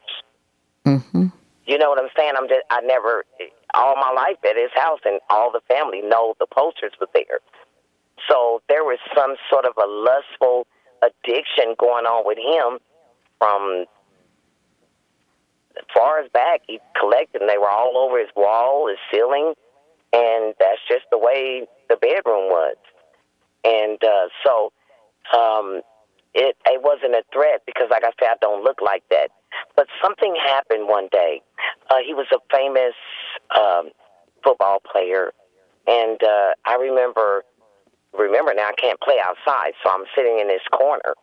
[0.85, 1.27] Mm-hmm.
[1.65, 2.33] You know what I'm saying?
[2.37, 3.25] I'm just I never
[3.73, 7.39] all my life at his house and all the family know the posters were there.
[8.29, 10.67] So there was some sort of a lustful
[11.01, 12.79] addiction going on with him
[13.39, 13.85] from
[15.77, 16.61] as far as back.
[16.67, 17.47] He collected them.
[17.47, 19.53] They were all over his wall, his ceiling,
[20.11, 22.77] and that's just the way the bedroom was.
[23.63, 24.71] And uh, so
[25.37, 25.81] um,
[26.33, 29.29] it it wasn't a threat because, like I said, I don't look like that.
[29.75, 31.41] But something happened one day.
[31.89, 32.93] Uh, he was a famous
[33.57, 33.91] um,
[34.43, 35.31] football player,
[35.87, 37.43] and uh, I remember
[38.17, 41.13] remember now I can't play outside, so I'm sitting in this corner.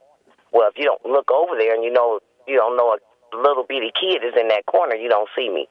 [0.53, 3.65] Well, if you don't look over there and you know you don't know a little
[3.65, 5.69] bitty kid is in that corner, you don't see me.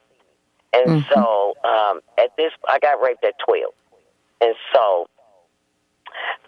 [0.72, 3.74] And so um, at this, I got raped at twelve,
[4.42, 5.08] and so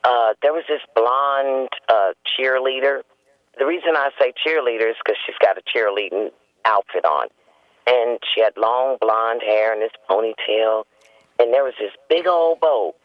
[0.03, 3.01] uh, there was this blonde uh, cheerleader.
[3.57, 6.31] The reason I say cheerleader is because she's got a cheerleading
[6.65, 7.27] outfit on,
[7.87, 10.83] and she had long blonde hair and this ponytail,
[11.39, 12.95] and there was this big old boat.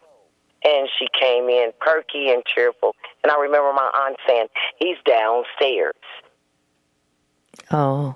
[0.65, 2.95] And she came in perky and cheerful.
[3.23, 4.47] And I remember my aunt saying,
[4.79, 5.93] "He's downstairs."
[7.71, 8.15] Oh.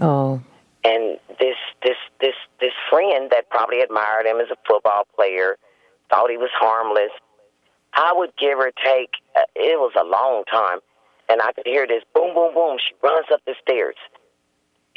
[0.00, 0.40] Oh.
[0.84, 5.56] and this this this this friend that probably admired him as a football player
[6.10, 7.10] thought he was harmless
[7.94, 10.78] i would give or take uh, it was a long time
[11.28, 12.78] and i could hear this boom boom boom.
[12.78, 13.96] She runs up the stairs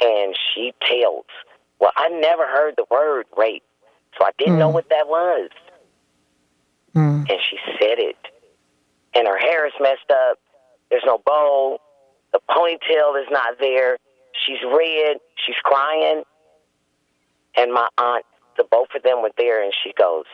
[0.00, 1.26] and she tells.
[1.80, 3.64] Well i never heard the word rape
[4.18, 5.50] so i didn't know what that was.
[6.94, 7.30] Mm.
[7.30, 8.16] and she said it
[9.14, 10.38] and her hair is messed up.
[10.90, 11.78] There's no bow.
[12.32, 13.98] The ponytail is not there.
[14.44, 15.18] She's red.
[15.44, 16.22] She's crying.
[17.56, 18.24] And my aunt
[18.56, 20.24] the both of them were there and she goes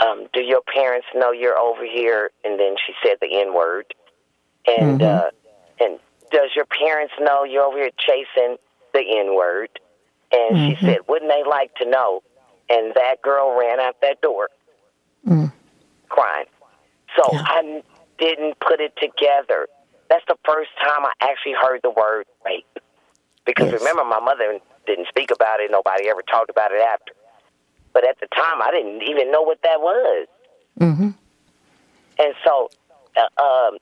[0.00, 2.30] um, do your parents know you're over here?
[2.44, 3.86] And then she said the n word
[4.66, 5.30] and uh
[5.80, 5.98] and
[6.30, 8.56] does your parents know you're over here chasing
[8.94, 9.68] the n word
[10.32, 12.22] and she said wouldn't they like to know?
[12.70, 14.48] And that girl ran out that door.
[16.08, 16.46] Crying.
[17.16, 17.82] So i
[18.18, 19.66] didn't put it together.
[20.08, 22.66] That's the first time i actually heard the word rape.
[23.46, 23.80] Because Yes.
[23.80, 25.70] remember my mother didn't speak about it.
[25.70, 27.12] Nobody ever talked about it after
[27.92, 30.26] but at the time i didn't even know what that was
[30.80, 31.10] Mm-hmm.
[32.18, 32.70] and so
[33.16, 33.78] uh, um,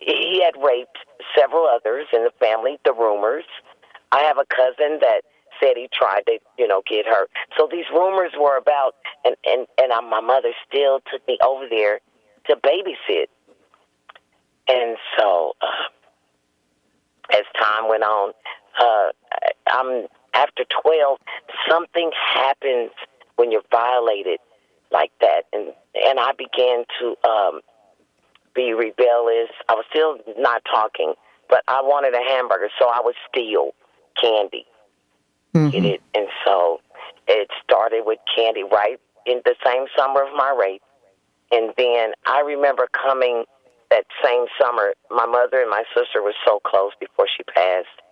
[0.00, 0.98] he had raped
[1.38, 3.44] several others in the family, the rumors.
[4.12, 5.22] I have a cousin that
[5.60, 7.26] said he tried to, you know, get her.
[7.56, 11.66] So these rumors were about, and, and, and I, my mother still took me over
[11.68, 12.00] there
[12.48, 13.26] to babysit.
[14.68, 18.32] And so uh, as time went on,
[18.80, 19.08] uh,
[19.68, 21.18] I'm after 12,
[21.68, 22.90] something happens
[23.36, 24.38] when you're violated
[24.90, 25.44] like that.
[25.52, 27.60] And, and I began to um,
[28.54, 29.50] be rebellious.
[29.68, 31.14] I was still not talking,
[31.48, 33.70] but I wanted a hamburger, so I would steal
[34.20, 34.66] candy.
[35.70, 36.02] Get it?
[36.14, 36.80] And so
[37.28, 40.82] it started with candy right in the same summer of my rape.
[41.52, 43.44] And then I remember coming
[43.90, 44.94] that same summer.
[45.10, 48.02] My mother and my sister were so close before she passed.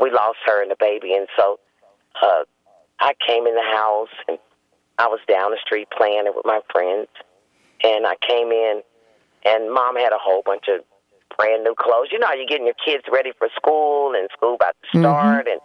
[0.00, 1.14] We lost her and the baby.
[1.14, 1.58] And so
[2.22, 2.44] uh,
[3.00, 4.38] I came in the house and
[4.98, 7.08] I was down the street playing it with my friends.
[7.84, 8.82] And I came in
[9.44, 10.84] and mom had a whole bunch of
[11.36, 12.08] brand new clothes.
[12.10, 15.48] You know, how you're getting your kids ready for school and school about to start.
[15.48, 15.60] And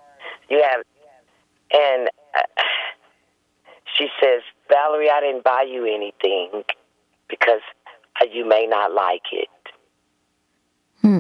[0.50, 0.84] you have,
[1.72, 2.64] and uh,
[3.98, 6.64] she says, Valerie, I didn't buy you anything
[7.30, 7.62] because
[8.22, 9.50] uh, you may not like it.
[11.02, 11.20] Hmm.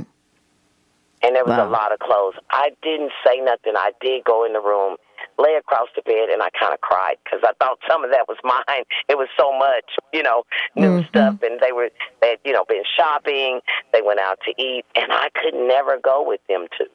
[1.27, 1.67] And there was Wow.
[1.67, 2.35] a lot of clothes.
[2.51, 3.75] I didn't say nothing.
[3.75, 4.95] I did go in the room,
[5.37, 8.29] lay across the bed, and I kind of cried because I thought some of that
[8.29, 8.85] was mine.
[9.09, 10.43] It was so much, you know,
[10.77, 11.07] new mm-hmm.
[11.09, 11.89] stuff, and they were
[12.21, 13.59] they had, you know been shopping.
[13.91, 16.85] They went out to eat, and I could never go with them to.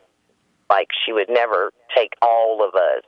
[0.71, 3.03] Like she would never take all of us,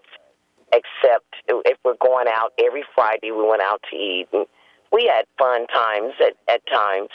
[0.74, 3.30] except if we're going out every Friday.
[3.30, 4.44] We went out to eat, and
[4.92, 7.08] we had fun times at at times.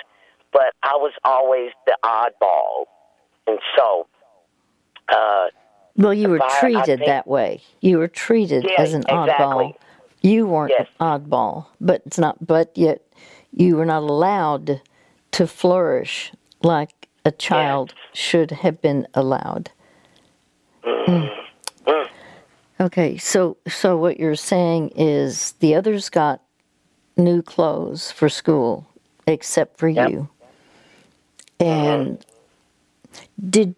[0.51, 2.86] But I was always the oddball,
[3.50, 4.08] and so
[5.10, 5.47] uh,
[5.97, 7.62] Well, you were If I- I treated think- that way.
[7.82, 9.16] You were treated Yeah, as an exactly.
[9.36, 9.74] oddball.
[10.22, 10.88] You weren't Yes.
[11.00, 12.45] an oddball, but it's not.
[12.45, 13.02] But yet,
[13.52, 14.82] you were not allowed
[15.32, 16.32] to flourish
[16.62, 19.72] like a child should have been allowed.
[20.86, 21.30] Mm.
[22.82, 26.41] Okay, so so what you're saying is the others got
[27.18, 28.88] new clothes for school,
[29.28, 30.10] except for Yep.
[30.12, 30.30] you.
[31.60, 32.26] And
[33.50, 33.76] did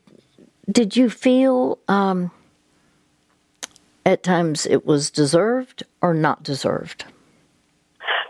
[0.72, 2.32] did you feel um,
[4.06, 7.06] at times it was deserved or not deserved?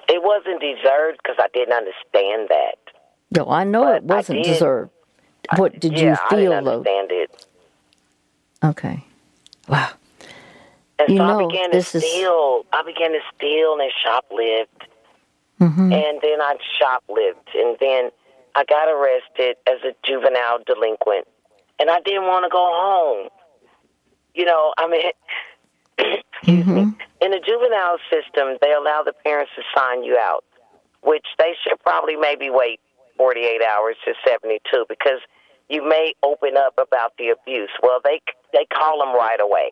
[0.10, 2.76] It wasn't deserved because I didn't understand that.
[3.36, 4.92] No, I know But it wasn't did- deserved.
[5.58, 6.84] What did yeah, you I feel didn't though?
[6.86, 7.46] it.
[8.64, 9.04] Okay,
[9.68, 9.90] wow.
[11.00, 12.66] And You so know, I began to this is- steal.
[12.72, 14.88] I began to steal and shoplift.
[15.60, 15.94] Mm-hmm.
[15.94, 17.56] And then I shoplifted.
[17.56, 18.12] And then
[18.56, 21.28] I got arrested as a juvenile delinquent.
[21.80, 23.30] And I didn't want to go home.
[24.36, 25.12] You know, I mean,
[26.34, 26.82] excuse me.
[26.82, 27.02] Mm-hmm.
[27.22, 30.44] In the juvenile system, they allow the parents to sign you out,
[31.02, 32.80] which they should probably maybe wait
[33.18, 35.20] 48 hours to 72 because
[35.70, 37.70] you may open up about the abuse.
[37.82, 38.22] Well, they
[38.54, 39.72] they call them right away.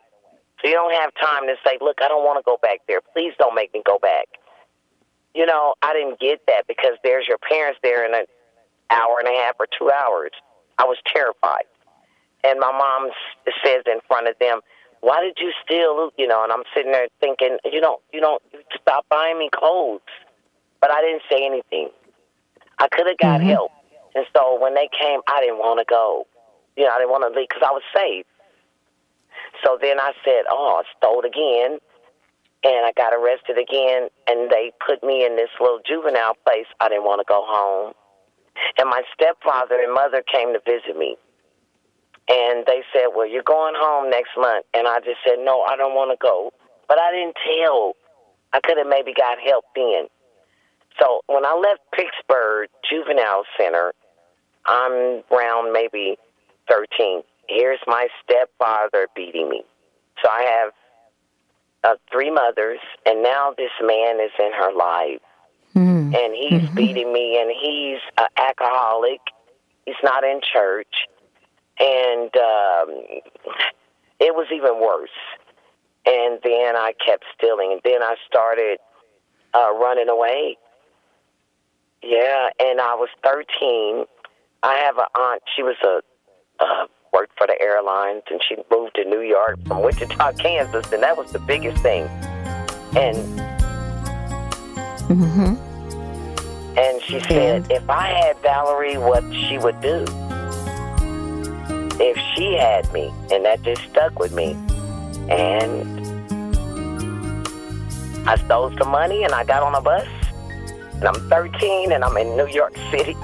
[0.60, 3.00] So you don't have time to say, look, I don't want to go back there.
[3.12, 4.28] Please don't make me go back.
[5.34, 8.24] You know, I didn't get that because there's your parents there and an
[8.90, 10.32] hour and a half or two hours.
[10.78, 11.64] I was terrified.
[12.42, 13.10] And my mom
[13.64, 14.60] says in front of them,
[15.00, 16.10] why did you steal?
[16.16, 19.48] You know, and I'm sitting there thinking, you know, you don't you stop buying me
[19.52, 20.00] clothes.
[20.80, 21.90] But I didn't say anything.
[22.78, 23.50] I could have got mm-hmm.
[23.50, 23.72] help.
[24.14, 26.26] And so when they came, I didn't want to go.
[26.76, 28.26] You know, I didn't want to leave because I was safe.
[29.64, 31.78] So then I said, oh, I stole again.
[32.62, 34.08] And I got arrested again.
[34.26, 36.66] And they put me in this little juvenile place.
[36.80, 37.92] I didn't want to go home.
[38.78, 41.16] And my stepfather and mother came to visit me.
[42.28, 44.64] And they said, well, you're going home next month.
[44.72, 46.52] And I just said, no, I don't want to go.
[46.88, 47.94] But I didn't tell.
[48.52, 50.06] I could have maybe got help then.
[51.00, 53.92] So when I left Pittsburgh Juvenile Center,
[54.66, 56.16] I'm around maybe
[56.68, 57.22] 13.
[57.48, 59.64] Here's my stepfather beating me.
[60.22, 60.72] So I have
[61.82, 65.20] uh, three mothers, and now this man is in her life.
[66.14, 69.20] And he's beating me, and he's an alcoholic.
[69.86, 71.06] He's not in church.
[71.78, 73.04] And um,
[74.18, 75.10] it was even worse.
[76.06, 78.78] And then I kept stealing, and then I started
[79.54, 80.56] uh, running away.
[82.02, 84.06] Yeah, and I was 13.
[84.62, 85.42] I have an aunt.
[85.54, 86.00] She was a
[86.62, 91.02] uh, worked for the airlines, and she moved to New York from Wichita, Kansas, and
[91.02, 92.04] that was the biggest thing.
[92.96, 93.16] And
[95.10, 96.78] Mm-hmm.
[96.78, 97.72] and she said, And?
[97.72, 100.04] if I had Valerie, what she would do.
[101.98, 104.52] If she had me, and that just stuck with me.
[105.28, 106.00] And
[108.28, 110.06] I stole some money, and I got on a bus.
[110.94, 113.16] And I'm 13, and I'm in New York City.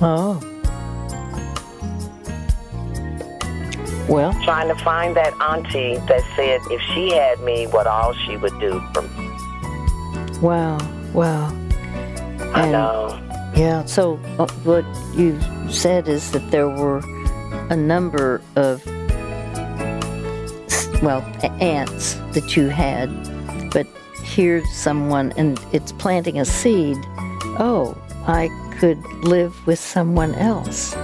[0.00, 0.40] Oh.
[4.08, 8.36] Well, trying to find that auntie that said if she had me, what all she
[8.36, 9.27] would do for me.
[10.40, 10.78] Wow,
[11.12, 11.48] wow.
[12.54, 13.20] I know.
[13.54, 14.84] Yeah, so uh, what
[15.14, 17.02] you said is that there were
[17.70, 18.84] a number of,
[21.02, 21.22] well,
[21.60, 23.08] ants that you had,
[23.72, 23.86] but
[24.22, 26.96] here's someone, and it's planting a seed.
[27.58, 30.94] Oh, I could live with someone else.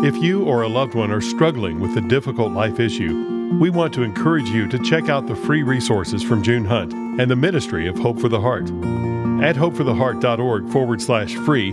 [0.00, 3.92] If you or a loved one are struggling with a difficult life issue, we want
[3.94, 7.88] to encourage you to check out the free resources from June Hunt and the Ministry
[7.88, 8.68] of Hope for the Heart.
[9.42, 11.70] At hopefortheheart.org forward slash free,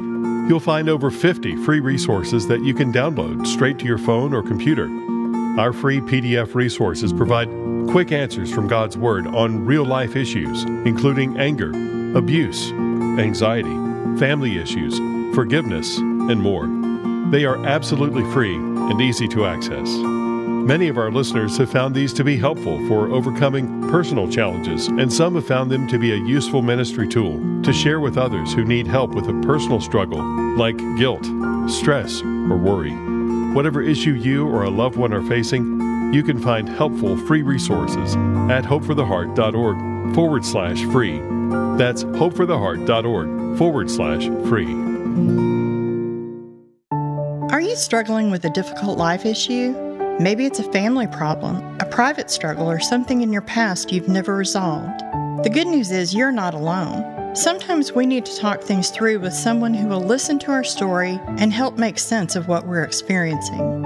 [0.47, 4.41] you'll find over 50 free resources that you can download straight to your phone or
[4.41, 4.89] computer.
[5.59, 7.47] Our free PDF resources provide
[7.91, 11.69] quick answers from God's Word on real life issues, including anger,
[12.17, 13.75] abuse, anxiety,
[14.17, 14.97] family issues,
[15.35, 16.74] forgiveness, and more.
[17.31, 19.87] They are absolutely free and easy to access.
[20.65, 25.13] Many of our listeners have found these to be helpful for overcoming personal challenges, and
[25.13, 28.65] some have found them to be a useful ministry tool to share with others who
[28.65, 30.23] need help with a personal struggle
[30.57, 31.23] like guilt,
[31.69, 32.93] stress, or worry.
[33.53, 38.15] Whatever issue you or a loved one are facing, you can find helpful free resources
[38.49, 41.19] at hopefortheheart.org forward slash free.
[41.77, 45.54] That's hopefortheheart.org forward slash free.
[47.55, 49.71] Are you struggling with a difficult life issue?
[50.19, 54.35] Maybe it's a family problem, a private struggle, or something in your past you've never
[54.35, 54.99] resolved.
[55.45, 57.33] The good news is you're not alone.
[57.33, 61.17] Sometimes we need to talk things through with someone who will listen to our story
[61.37, 63.81] and help make sense of what we're experiencing.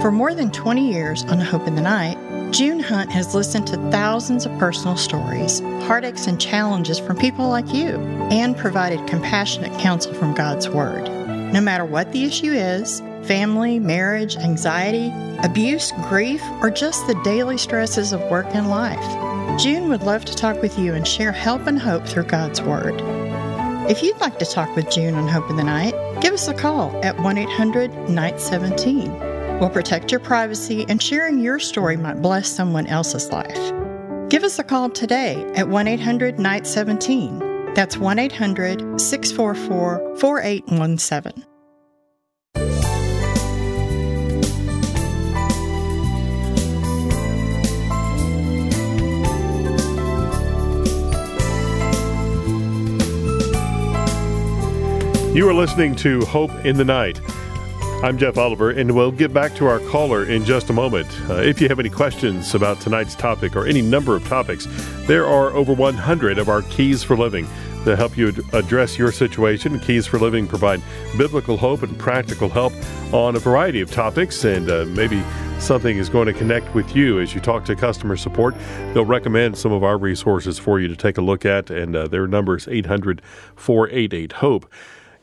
[0.00, 2.16] For more than 20 years on Hope in the Night,
[2.54, 7.70] June Hunt has listened to thousands of personal stories, heartaches, and challenges from people like
[7.74, 7.96] you,
[8.30, 11.04] and provided compassionate counsel from God's Word.
[11.52, 15.12] No matter what the issue is family, marriage, anxiety,
[15.42, 20.34] abuse, grief, or just the daily stresses of work and life June would love to
[20.34, 22.94] talk with you and share help and hope through God's Word.
[23.90, 26.54] If you'd like to talk with June on Hope in the Night, give us a
[26.54, 32.22] call at 1 800 Night 17 will protect your privacy, and sharing your story might
[32.22, 33.72] bless someone else's life.
[34.30, 37.74] Give us a call today at 1 800 Night 17.
[37.74, 41.49] That's 1 800 644 4817.
[55.32, 57.20] You are listening to Hope in the Night.
[58.02, 61.06] I'm Jeff Oliver, and we'll get back to our caller in just a moment.
[61.30, 64.66] Uh, if you have any questions about tonight's topic or any number of topics,
[65.06, 67.46] there are over 100 of our Keys for Living
[67.84, 69.78] to help you address your situation.
[69.78, 70.82] Keys for Living provide
[71.16, 72.72] biblical hope and practical help
[73.14, 75.22] on a variety of topics, and uh, maybe
[75.60, 78.56] something is going to connect with you as you talk to customer support.
[78.94, 82.08] They'll recommend some of our resources for you to take a look at, and uh,
[82.08, 83.22] their number is 800
[83.54, 84.68] 488 HOPE.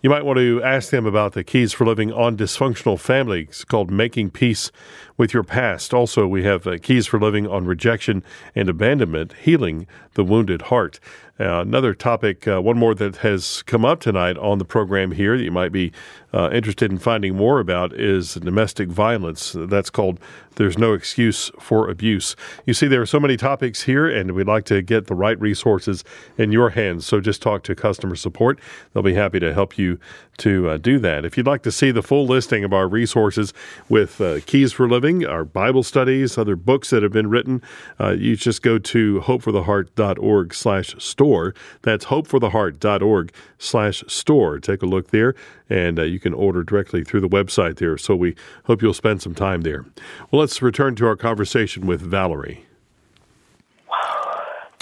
[0.08, 3.92] You might want to ask them about the keys for living on dysfunctional families called
[3.92, 4.72] Making Peace
[5.18, 5.94] with Your Past.
[5.94, 8.24] Also, we have uh, keys for living on rejection
[8.56, 11.00] and abandonment, healing the wounded heart.
[11.40, 15.38] Uh, another topic, uh, one more that has come up tonight on the program here
[15.38, 15.92] that you might be
[16.34, 19.56] uh, interested in finding more about is domestic violence.
[19.56, 20.20] That's called
[20.56, 22.36] There's No Excuse for Abuse.
[22.66, 25.40] You see, there are so many topics here, and we'd like to get the right
[25.40, 26.04] resources
[26.40, 27.06] in your hands.
[27.06, 28.60] So just talk to customer support.
[28.94, 30.00] They'll be happy to help you
[30.40, 31.24] to uh, do that.
[31.24, 33.54] If you'd like to see the full listing of our resources
[33.90, 37.62] with uh, Keys for Living, our Bible studies, other books that have been written,
[38.00, 41.54] uh, you just go to hopefortheheart.org slash store.
[41.82, 44.60] That's hopefortheheart.org slash store.
[44.60, 45.36] Take a look there,
[45.70, 47.98] and uh, you can order directly through the website there.
[47.98, 48.36] So we
[48.66, 49.86] hope you'll spend some time there.
[50.32, 52.66] Well, let's return to our conversation with Valerie.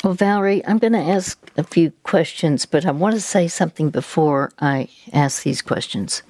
[0.03, 3.89] Well, Valerie, I'm going to ask a few questions, but I want to say something
[3.89, 6.21] before I ask these questions.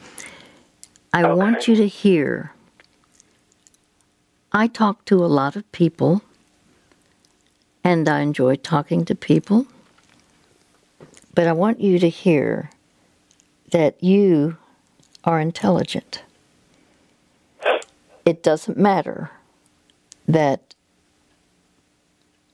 [1.14, 1.34] I okay.
[1.34, 2.55] want you to hear.
[4.56, 6.22] I talk to a lot of people,
[7.84, 9.68] and I enjoy talking to people,
[11.34, 12.70] but I want you to hear
[13.72, 14.56] that you
[15.26, 16.24] are intelligent.
[18.24, 19.30] It doesn't matter
[20.26, 20.74] that,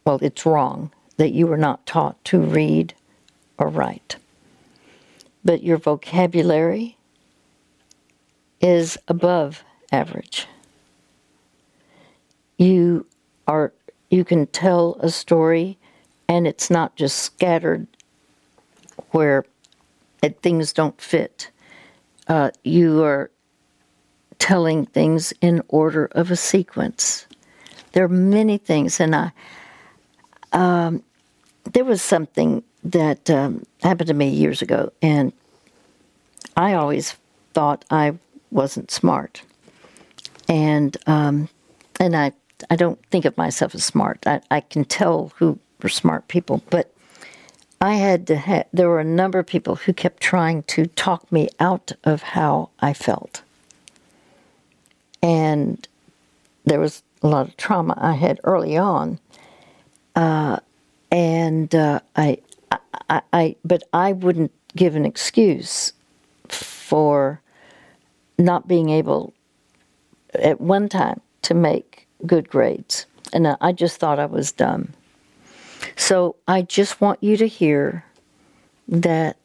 [0.03, 2.95] well, it's wrong that you were not taught to read
[3.59, 4.15] or write.
[5.45, 6.97] But your vocabulary
[8.59, 10.47] is above average.
[12.61, 13.07] You
[13.47, 13.73] are
[14.11, 15.79] you can tell a story
[16.27, 17.87] and it's not just scattered
[19.09, 19.45] where
[20.21, 21.49] it, things don't fit.
[22.27, 23.31] Uh, you are
[24.37, 27.25] telling things in order of a sequence.
[27.93, 29.31] There are many things, and I,
[30.53, 31.01] um,
[31.73, 35.33] there was something that um, happened to me years ago, and
[36.55, 37.15] I always
[37.55, 38.19] thought I
[38.51, 39.41] wasn't smart,
[40.47, 41.49] and um,
[41.99, 42.33] and I
[42.69, 44.25] I don't think of myself as smart.
[44.25, 46.93] I, I can tell who were smart people, but
[47.79, 48.65] I had to.
[48.71, 52.69] There were a number of people who kept trying to talk me out of how
[52.79, 53.41] I felt,
[55.23, 55.87] and
[56.65, 59.19] there was a lot of trauma I had early on.
[60.15, 60.59] Uh,
[61.11, 62.37] and uh, I,
[63.09, 65.93] I, I, but I wouldn't give an excuse
[66.47, 67.41] for
[68.37, 69.33] not being able
[70.35, 74.93] at one time to make good grades, and I just thought I was dumb.
[75.95, 78.05] So I just want you to hear
[78.87, 79.37] that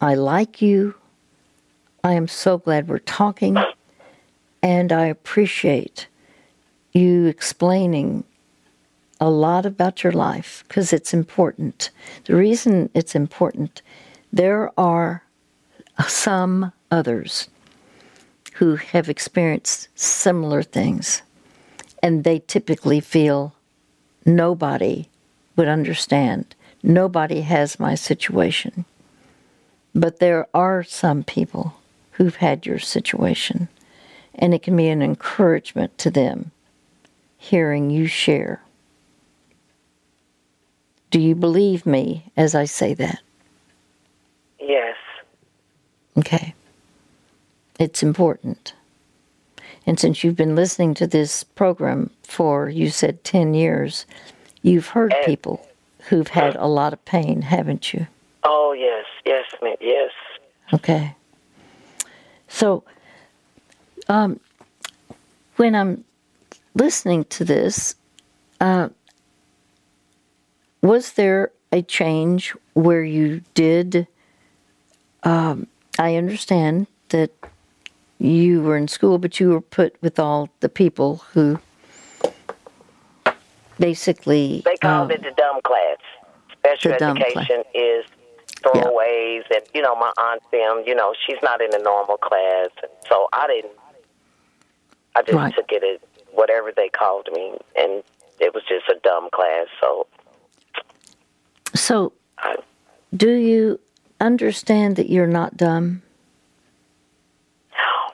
[0.00, 0.94] I like you.
[2.02, 3.56] I am so glad we're talking,
[4.62, 6.08] and I appreciate
[6.92, 8.24] you explaining
[9.20, 11.90] a lot about your life because it's important.
[12.24, 13.82] The reason it's important,
[14.32, 15.22] there are
[16.08, 17.48] some others
[18.54, 21.22] who have experienced similar things,
[22.02, 23.54] and they typically feel
[24.24, 25.08] nobody
[25.56, 26.54] would understand.
[26.82, 28.84] Nobody has my situation.
[29.94, 31.74] But there are some people
[32.12, 33.68] who've had your situation,
[34.34, 36.52] and it can be an encouragement to them
[37.36, 38.62] hearing you share.
[41.10, 43.20] Do you believe me as I say that?
[44.60, 44.96] Yes.
[46.16, 46.54] Okay.
[47.78, 48.74] It's important.
[49.90, 54.06] And since you've been listening to this program for, you said, 10 years,
[54.62, 55.66] you've heard And- people
[56.08, 58.06] who've had a lot of pain, haven't you?
[58.44, 59.04] Oh, yes.
[59.26, 59.74] Yes, ma'am.
[59.80, 60.12] Yes.
[60.72, 61.16] Okay.
[62.46, 62.84] So,
[64.08, 64.38] um,
[65.56, 66.04] when I'm
[66.76, 67.96] listening to this,
[68.60, 68.90] uh,
[70.82, 74.06] was there a change where you did?
[75.24, 75.66] Um,
[75.98, 77.32] I understand that
[78.20, 81.58] you were in school, but you were put with all the people who
[83.78, 84.62] basically.
[84.64, 85.98] They called um, it the dumb class.
[86.52, 87.36] Special dumb class.
[87.36, 88.04] education is
[88.62, 92.68] throwaways, and you know, my aunt them, you know, she's not in the normal class,
[92.82, 93.72] and so I didn't.
[95.16, 95.54] I just Right.
[95.54, 96.00] took it as
[96.32, 98.02] whatever they called me, and
[98.38, 99.66] it was just a dumb class.
[99.80, 100.06] So
[101.74, 102.56] So, I,
[103.16, 103.80] do you
[104.20, 106.02] understand that you're not dumb?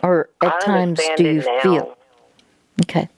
[0.02, 1.96] Or at times do you now feel?
[2.82, 3.08] Okay.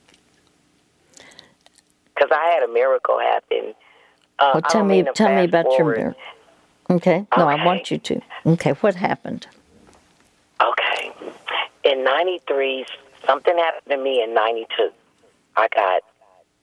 [2.14, 3.74] because I had a miracle happen.
[4.38, 6.20] Uh, Well, tell me, tell me about your miracle.
[6.90, 7.26] Okay.
[7.36, 8.20] No, I want you to.
[8.46, 8.70] Okay.
[8.80, 9.46] What happened?
[10.60, 11.12] Okay.
[11.84, 12.86] In 93,
[13.26, 14.90] something happened to me in 92.
[15.56, 16.02] I got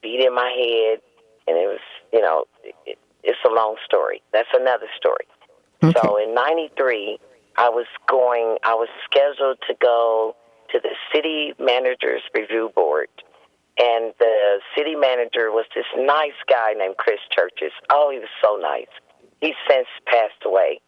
[0.02, 1.02] beat in my head,
[1.48, 1.80] and it was,
[2.12, 2.46] you know,
[2.86, 4.22] it, it's a long story.
[4.34, 5.26] That's another story.
[6.02, 7.20] So in 93,
[7.58, 10.36] I was going, I was scheduled to go
[10.72, 13.08] to the city manager's review board.
[13.78, 17.72] And the city manager was this nice guy named Chris Cherches.
[17.90, 18.88] Oh, he was so nice.
[19.42, 20.80] He since passed away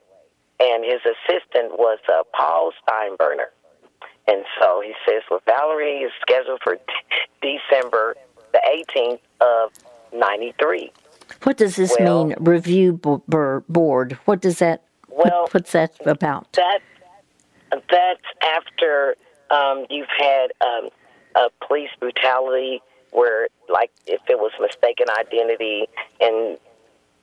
[0.59, 3.51] and his assistant was uh, Paul Steinberner.
[4.28, 6.78] And so he says, well, Valerie is scheduled for
[7.41, 8.15] December
[8.53, 8.61] the
[8.95, 9.72] 18th of
[10.18, 10.91] 93.
[11.43, 14.13] What does this Well- mean, review bo- bur- board?
[14.26, 16.51] What does that, Well- what's that about?
[16.53, 16.80] That
[17.72, 19.16] That's after
[19.49, 20.89] um, you've had um,
[21.36, 22.82] a police brutality
[23.12, 25.88] where, like, if it was mistaken identity
[26.20, 26.58] and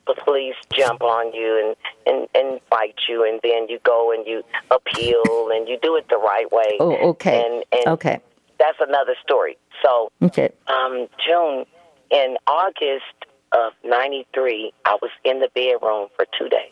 [0.07, 1.75] the police jump on you
[2.07, 5.97] and, and, and fight you, and then you go and you appeal and you do
[5.97, 6.77] it the right way.
[6.81, 7.43] Oh, okay.
[7.45, 8.21] And, and Okay.
[8.59, 9.57] that's another story.
[9.83, 10.51] So, Okay.
[10.67, 11.65] um, June,
[12.11, 13.05] in August
[13.53, 16.71] of 93, I was in the bedroom for two days.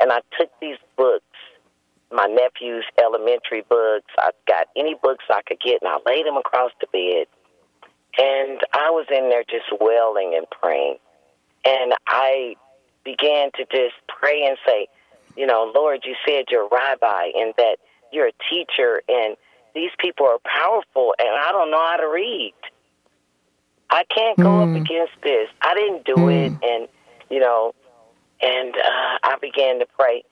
[0.00, 1.24] And I took these books,
[2.12, 4.12] my nephew's elementary books.
[4.18, 7.26] I got any books I could get, and I laid them across the bed.
[8.18, 10.96] And I was in there just wailing and praying.
[11.64, 12.56] And I
[13.04, 14.88] began to just pray and say,
[15.36, 17.76] you know, Lord, you said you're a rabbi and that
[18.12, 19.36] you're a teacher, and
[19.74, 22.54] these people are powerful, and I don't know how to read.
[23.90, 24.76] I can't go up hmm.
[24.76, 25.48] against this.
[25.60, 26.64] I didn't do it, hmm.
[26.64, 26.88] and
[27.30, 27.74] you know,
[28.40, 30.22] and uh, I began to pray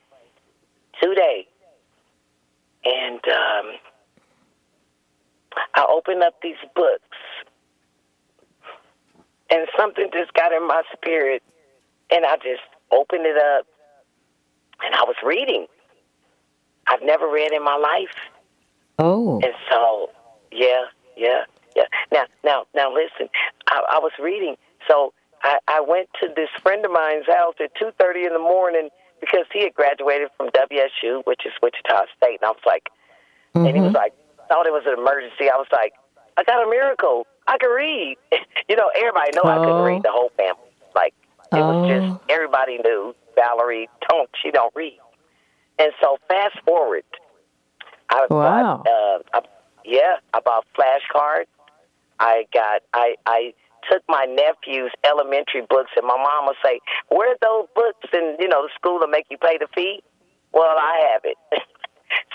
[1.03, 1.47] two days,
[2.85, 3.73] and um,
[5.75, 7.19] I opened up these books,
[9.51, 11.43] and something just got in my spirit,
[12.11, 13.67] and I just opened it up,
[14.85, 15.67] and I was reading.
[16.87, 18.15] I've never read in my life.
[18.99, 19.41] Oh.
[19.43, 20.11] And so,
[20.53, 20.85] yeah,
[21.17, 21.45] yeah,
[21.75, 21.85] yeah.
[22.13, 23.29] Now, now, now, listen.
[23.69, 25.13] I, I was reading, so
[25.45, 28.89] I, I went to this friend of mine's house at two thirty in the morning
[29.21, 32.89] because he had graduated from WSU, which is Wichita State, and I was like,
[33.55, 34.13] and he was like,
[34.49, 35.51] thought it was an emergency.
[35.51, 35.93] I was like,
[36.37, 37.27] I got a miracle.
[37.47, 38.17] I can read.
[38.69, 39.85] you know, everybody know I couldn't Oh.
[39.85, 40.03] read.
[40.03, 41.15] The whole family, like,
[41.55, 41.87] it was Oh.
[41.87, 44.99] just everybody knew Valerie don't she don't read.
[45.79, 47.05] And so fast forward,
[48.11, 48.83] I Wow.
[48.85, 49.41] bought, uh, I,
[49.85, 51.47] yeah, I bought flashcards.
[52.21, 53.55] I got, I, I
[53.91, 58.37] took my nephew's elementary books, and my mom would say, "Where are those books?" And
[58.41, 60.03] you know, the school will make you pay the fee.
[60.53, 61.37] Well, I have it.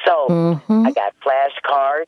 [0.06, 0.86] so Mm-hmm.
[0.88, 2.06] I got flashcards.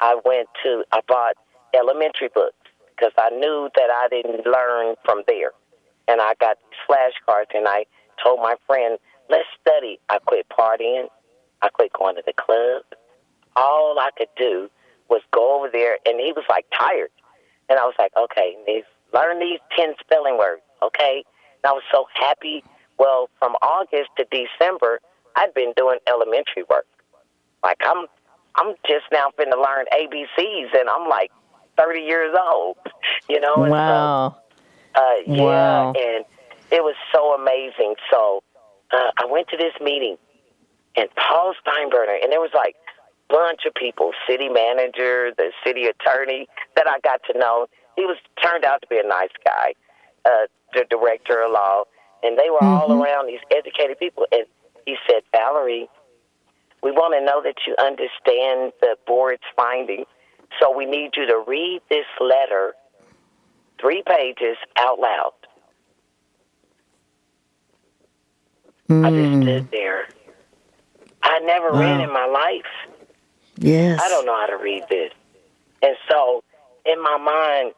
[0.00, 1.34] I went to, I bought
[1.74, 2.56] elementary books
[2.96, 5.52] because I knew that I didn't learn from there.
[6.08, 7.84] And I got these flashcards, and I
[8.22, 9.98] told my friend, let's study.
[10.08, 11.06] I quit partying.
[11.62, 12.82] I quit going to the club.
[13.56, 14.70] All I could do
[15.08, 17.10] was go over there, and he was like tired.
[17.70, 18.56] And I was like, okay,
[19.14, 21.22] learn these 10 spelling words, okay?
[21.62, 22.64] And I was so happy.
[22.98, 25.00] Well, from August to December,
[25.36, 26.86] I'd been doing elementary work.
[27.62, 28.06] Like, I'm
[28.56, 31.30] I'm just now finna learn ABCs, and I'm like
[31.78, 32.76] 30 years old,
[33.28, 33.62] you know?
[33.62, 34.36] And so, Wow.
[34.96, 35.92] uh, yeah, Wow.
[35.92, 36.24] and
[36.72, 37.94] it was so amazing.
[38.10, 38.42] So
[38.90, 40.16] uh, I went to this meeting,
[40.96, 42.74] and Paul Steinberner, and there was like
[43.30, 47.66] bunch of people, city manager, the city attorney that I got to know.
[47.96, 49.74] He was turned out to be a nice guy,
[50.24, 51.84] uh, the director of law,
[52.22, 54.26] and they were all around these educated people.
[54.32, 54.44] And
[54.86, 55.88] he said, Valerie,
[56.82, 60.06] we want to know that you understand the board's findings.
[60.60, 62.74] So we need you to read this letter,
[63.80, 65.32] three pages, out loud.
[68.88, 69.06] Mm.
[69.06, 70.08] I just stood there.
[71.22, 72.89] I never read in my life.
[73.60, 74.00] Yes.
[74.02, 75.12] I don't know how to read this.
[75.82, 76.42] And so
[76.86, 77.74] in my mind,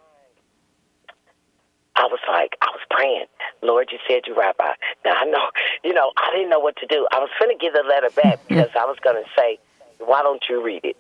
[1.97, 3.27] I was like, I was praying.
[3.63, 4.73] Lord, you said you rabbi.
[5.05, 5.51] Now I know,
[5.85, 7.07] you know, I didn't know what to do.
[7.13, 9.59] I was going to give the letter back because I was going to say,
[9.99, 10.97] why don't you read it?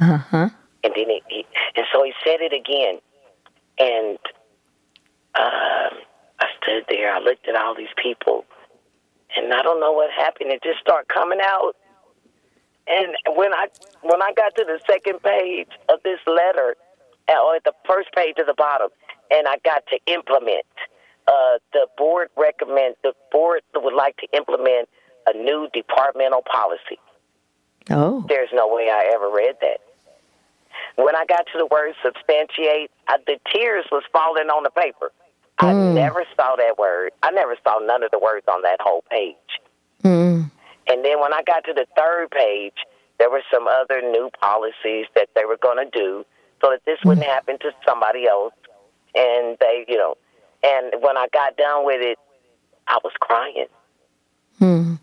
[0.00, 0.50] Uh huh.
[0.84, 1.46] And then he, he
[1.76, 2.98] and so he said it again,
[3.78, 4.18] and
[5.34, 5.98] um,
[6.38, 7.12] I stood there.
[7.12, 8.44] I looked at all these people,
[9.36, 10.50] and I don't know what happened.
[10.50, 11.72] It just started coming out.
[12.88, 13.66] And when I
[14.02, 16.76] when I got to the second page of this letter,
[17.28, 18.88] uh, or at the first page at the bottom,
[19.30, 20.66] and I got to implement.
[21.28, 24.88] Uh, the board recommend the board would like to implement
[25.26, 27.00] a new departmental policy.
[27.90, 28.24] Oh.
[28.28, 29.80] There's no way I ever read that.
[30.94, 35.10] When I got to the word substantiate, I, the tears was falling on the paper.
[35.58, 37.12] I never saw that word.
[37.22, 39.36] I never saw none of the words on that whole page.
[40.04, 40.50] Mm.
[40.88, 42.74] And then when I got to the third page,
[43.18, 46.24] there were some other new policies that they were going to do
[46.60, 48.52] so that this wouldn't happen to somebody else.
[49.14, 50.16] And they, you know,
[50.62, 52.18] and when I got done with it,
[52.86, 53.66] I was crying.
[54.58, 54.94] Hmm.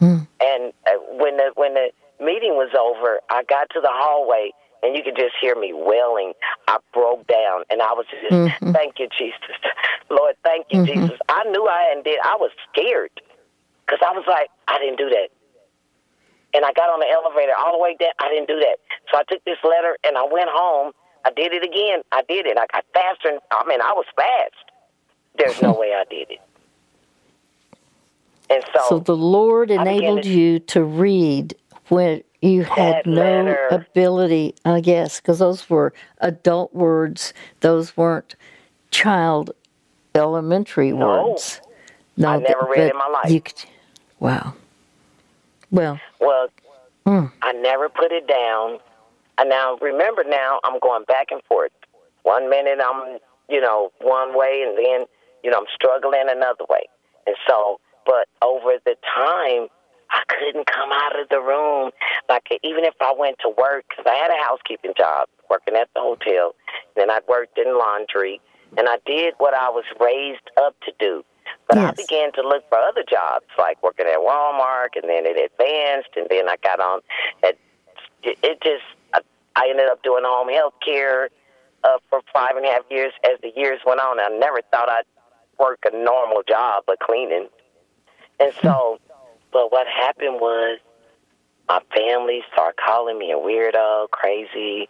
[0.00, 0.26] Mm.
[0.40, 4.50] And uh, when the when the meeting was over, I got to the hallway,
[4.82, 6.32] and you could just hear me wailing.
[6.66, 9.38] I broke down, and I was just, "Thank you, Jesus,
[10.10, 12.18] Lord, thank you, Jesus." I knew I hadn't did.
[12.24, 13.10] I was scared
[13.86, 15.28] because I was like, I didn't do that.
[16.54, 18.12] And I got on the elevator all the way down.
[18.20, 18.76] I didn't do that.
[19.10, 20.92] So I took this letter and I went home.
[21.24, 22.02] I did it again.
[22.12, 22.56] I did it.
[22.58, 23.28] I got faster.
[23.30, 24.70] And, I mean, I was fast.
[25.36, 26.40] There's no way I did it.
[28.50, 31.56] And so, So the Lord enabled to- you to read
[31.88, 33.68] when you had no letter.
[33.70, 37.32] ability, I guess, because those were adult words.
[37.60, 38.36] Those weren't
[38.90, 39.50] child
[40.14, 41.28] elementary No.
[41.30, 41.60] words.
[42.16, 43.30] No, I never read in my life.
[43.30, 43.64] You could,
[44.24, 44.54] wow.
[45.70, 46.48] Well, well,
[47.06, 47.30] Mm.
[47.42, 48.78] I never put it down.
[49.36, 51.72] And now, remember now, I'm going back and forth.
[52.22, 53.18] One minute I'm,
[53.50, 55.06] you know, one way, and then,
[55.42, 56.88] you know, I'm struggling another way.
[57.26, 59.68] And so, but over the time,
[60.10, 61.90] I couldn't come out of the room.
[62.30, 65.88] Like, even if I went to work, because I had a housekeeping job working at
[65.94, 66.54] the hotel,
[66.96, 68.40] then I worked in laundry,
[68.78, 71.22] and I did what I was raised up to do.
[71.68, 75.50] But I began to look for other jobs, like working at Walmart, and then it
[75.50, 77.00] advanced, and then I got on.
[77.42, 77.56] At,
[78.22, 79.20] it, just, I,
[79.56, 81.30] I ended up doing home health care
[81.84, 83.12] uh, for five and a half years.
[83.24, 85.04] As the years went on, I never thought I'd
[85.58, 87.48] work a normal job, but cleaning.
[88.40, 88.98] And so,
[89.52, 90.78] but what happened was
[91.68, 94.88] my family started calling me a weirdo, crazy.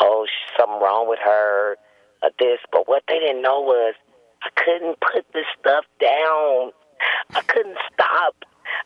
[0.00, 0.26] Oh,
[0.58, 1.76] something wrong with her,
[2.22, 2.58] uh, this.
[2.70, 3.94] But what they didn't know was
[4.56, 6.70] couldn't put this stuff down.
[7.34, 8.34] I couldn't stop.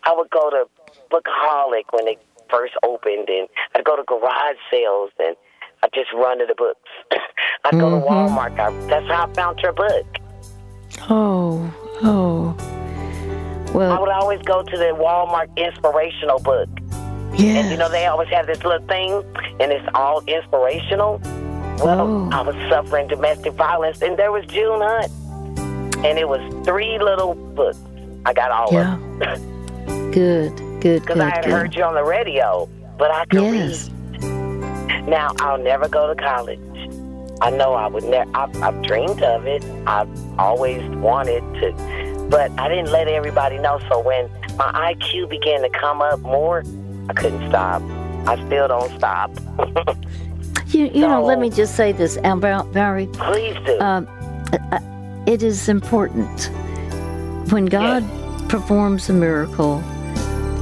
[0.05, 0.65] I would go to
[1.11, 2.19] Bookaholic when it
[2.51, 5.37] first opened, and I'd go to garage sales, and
[5.83, 6.89] I'd just run to the books.
[7.65, 8.37] I'd go to mm-hmm.
[8.37, 8.59] Walmart.
[8.59, 10.07] I, that's how I found your book.
[11.11, 12.57] oh, oh.
[13.75, 16.69] Well, I would always go to the Walmart inspirational book.
[17.35, 17.59] yeah.
[17.61, 19.13] And you know, they always have this little thing,
[19.61, 21.21] and it's all inspirational.
[21.79, 22.31] Well, Oh.
[22.33, 25.13] I was suffering domestic violence, and there was June Hunt.
[26.07, 27.79] And it was three little books.
[28.25, 28.95] I got all Yeah.
[28.95, 30.11] of them.
[30.13, 31.53] good, good, Because good, I had good.
[31.53, 33.91] heard you on the radio, but I could Yes.
[33.91, 35.09] read.
[35.09, 36.61] Now, I'll never go to college.
[37.41, 39.63] I know I would never, I've, I've dreamed of it.
[39.87, 43.79] I've always wanted to, but I didn't let everybody know.
[43.91, 46.63] So when my IQ began to come up more,
[47.09, 47.83] I couldn't stop.
[48.27, 49.31] I still don't stop.
[50.71, 53.07] You, you know, let me just say this, Val- Valerie.
[53.13, 53.79] Please do.
[53.81, 54.07] Um,
[54.73, 54.81] uh,
[55.27, 56.51] it is important
[57.51, 58.05] when God
[58.49, 59.79] performs a miracle,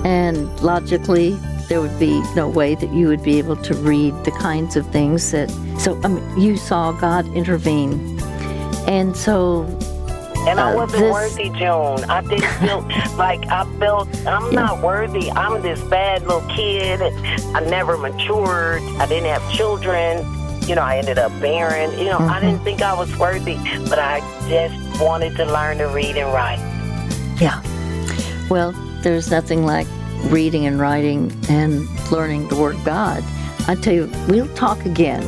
[0.05, 1.31] and logically,
[1.69, 4.87] there would be no way that you would be able to read the kinds of
[4.91, 5.51] things that.
[5.79, 8.19] So, I mean, you saw God intervene,
[8.87, 9.67] and so
[10.47, 12.05] And I Uh, wasn't this- worthy, Joan.
[12.05, 12.85] I didn't feel
[13.17, 15.31] like I felt I'm not worthy.
[15.33, 17.01] I'm this bad little kid.
[17.55, 18.83] I never matured.
[18.99, 20.23] I didn't have children.
[20.67, 21.99] You know, I ended up barren.
[21.99, 22.65] You know, I didn't mm-hmm.
[22.65, 23.57] think I was worthy,
[23.89, 26.59] but I just wanted to learn to read and write.
[27.41, 27.63] yeah.
[28.49, 29.87] Well, there's nothing like
[30.31, 33.23] reading and writing and learning the Word God.
[33.69, 35.23] I tell you, we'll talk again.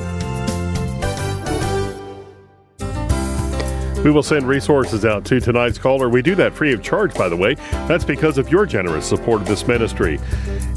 [4.07, 6.09] We will send resources out to tonight's caller.
[6.09, 7.55] We do that free of charge, by the way.
[7.89, 10.21] That's because of your generous support of this ministry.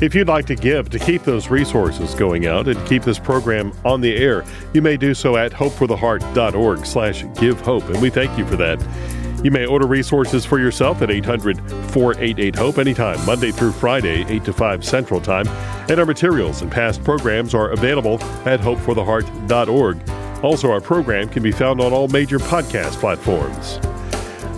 [0.02, 3.74] If you'd like to give to keep those resources going out and keep this program
[3.84, 8.38] on the air, you may do so at hopefortheheart.org slash give hope, and we thank
[8.38, 8.80] you for that.
[9.44, 11.60] You may order resources for yourself at 800
[11.92, 15.48] 488 HOPE anytime, Monday through Friday, 8 to 5 Central Time.
[15.90, 20.10] And our materials and past programs are available at hopefortheheart.org.
[20.44, 23.80] Also, our program can be found on all major podcast platforms.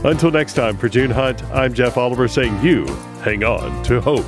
[0.05, 2.85] Until next time, for June Hunt, I'm Jeff Oliver saying you
[3.23, 4.25] hang on to hope.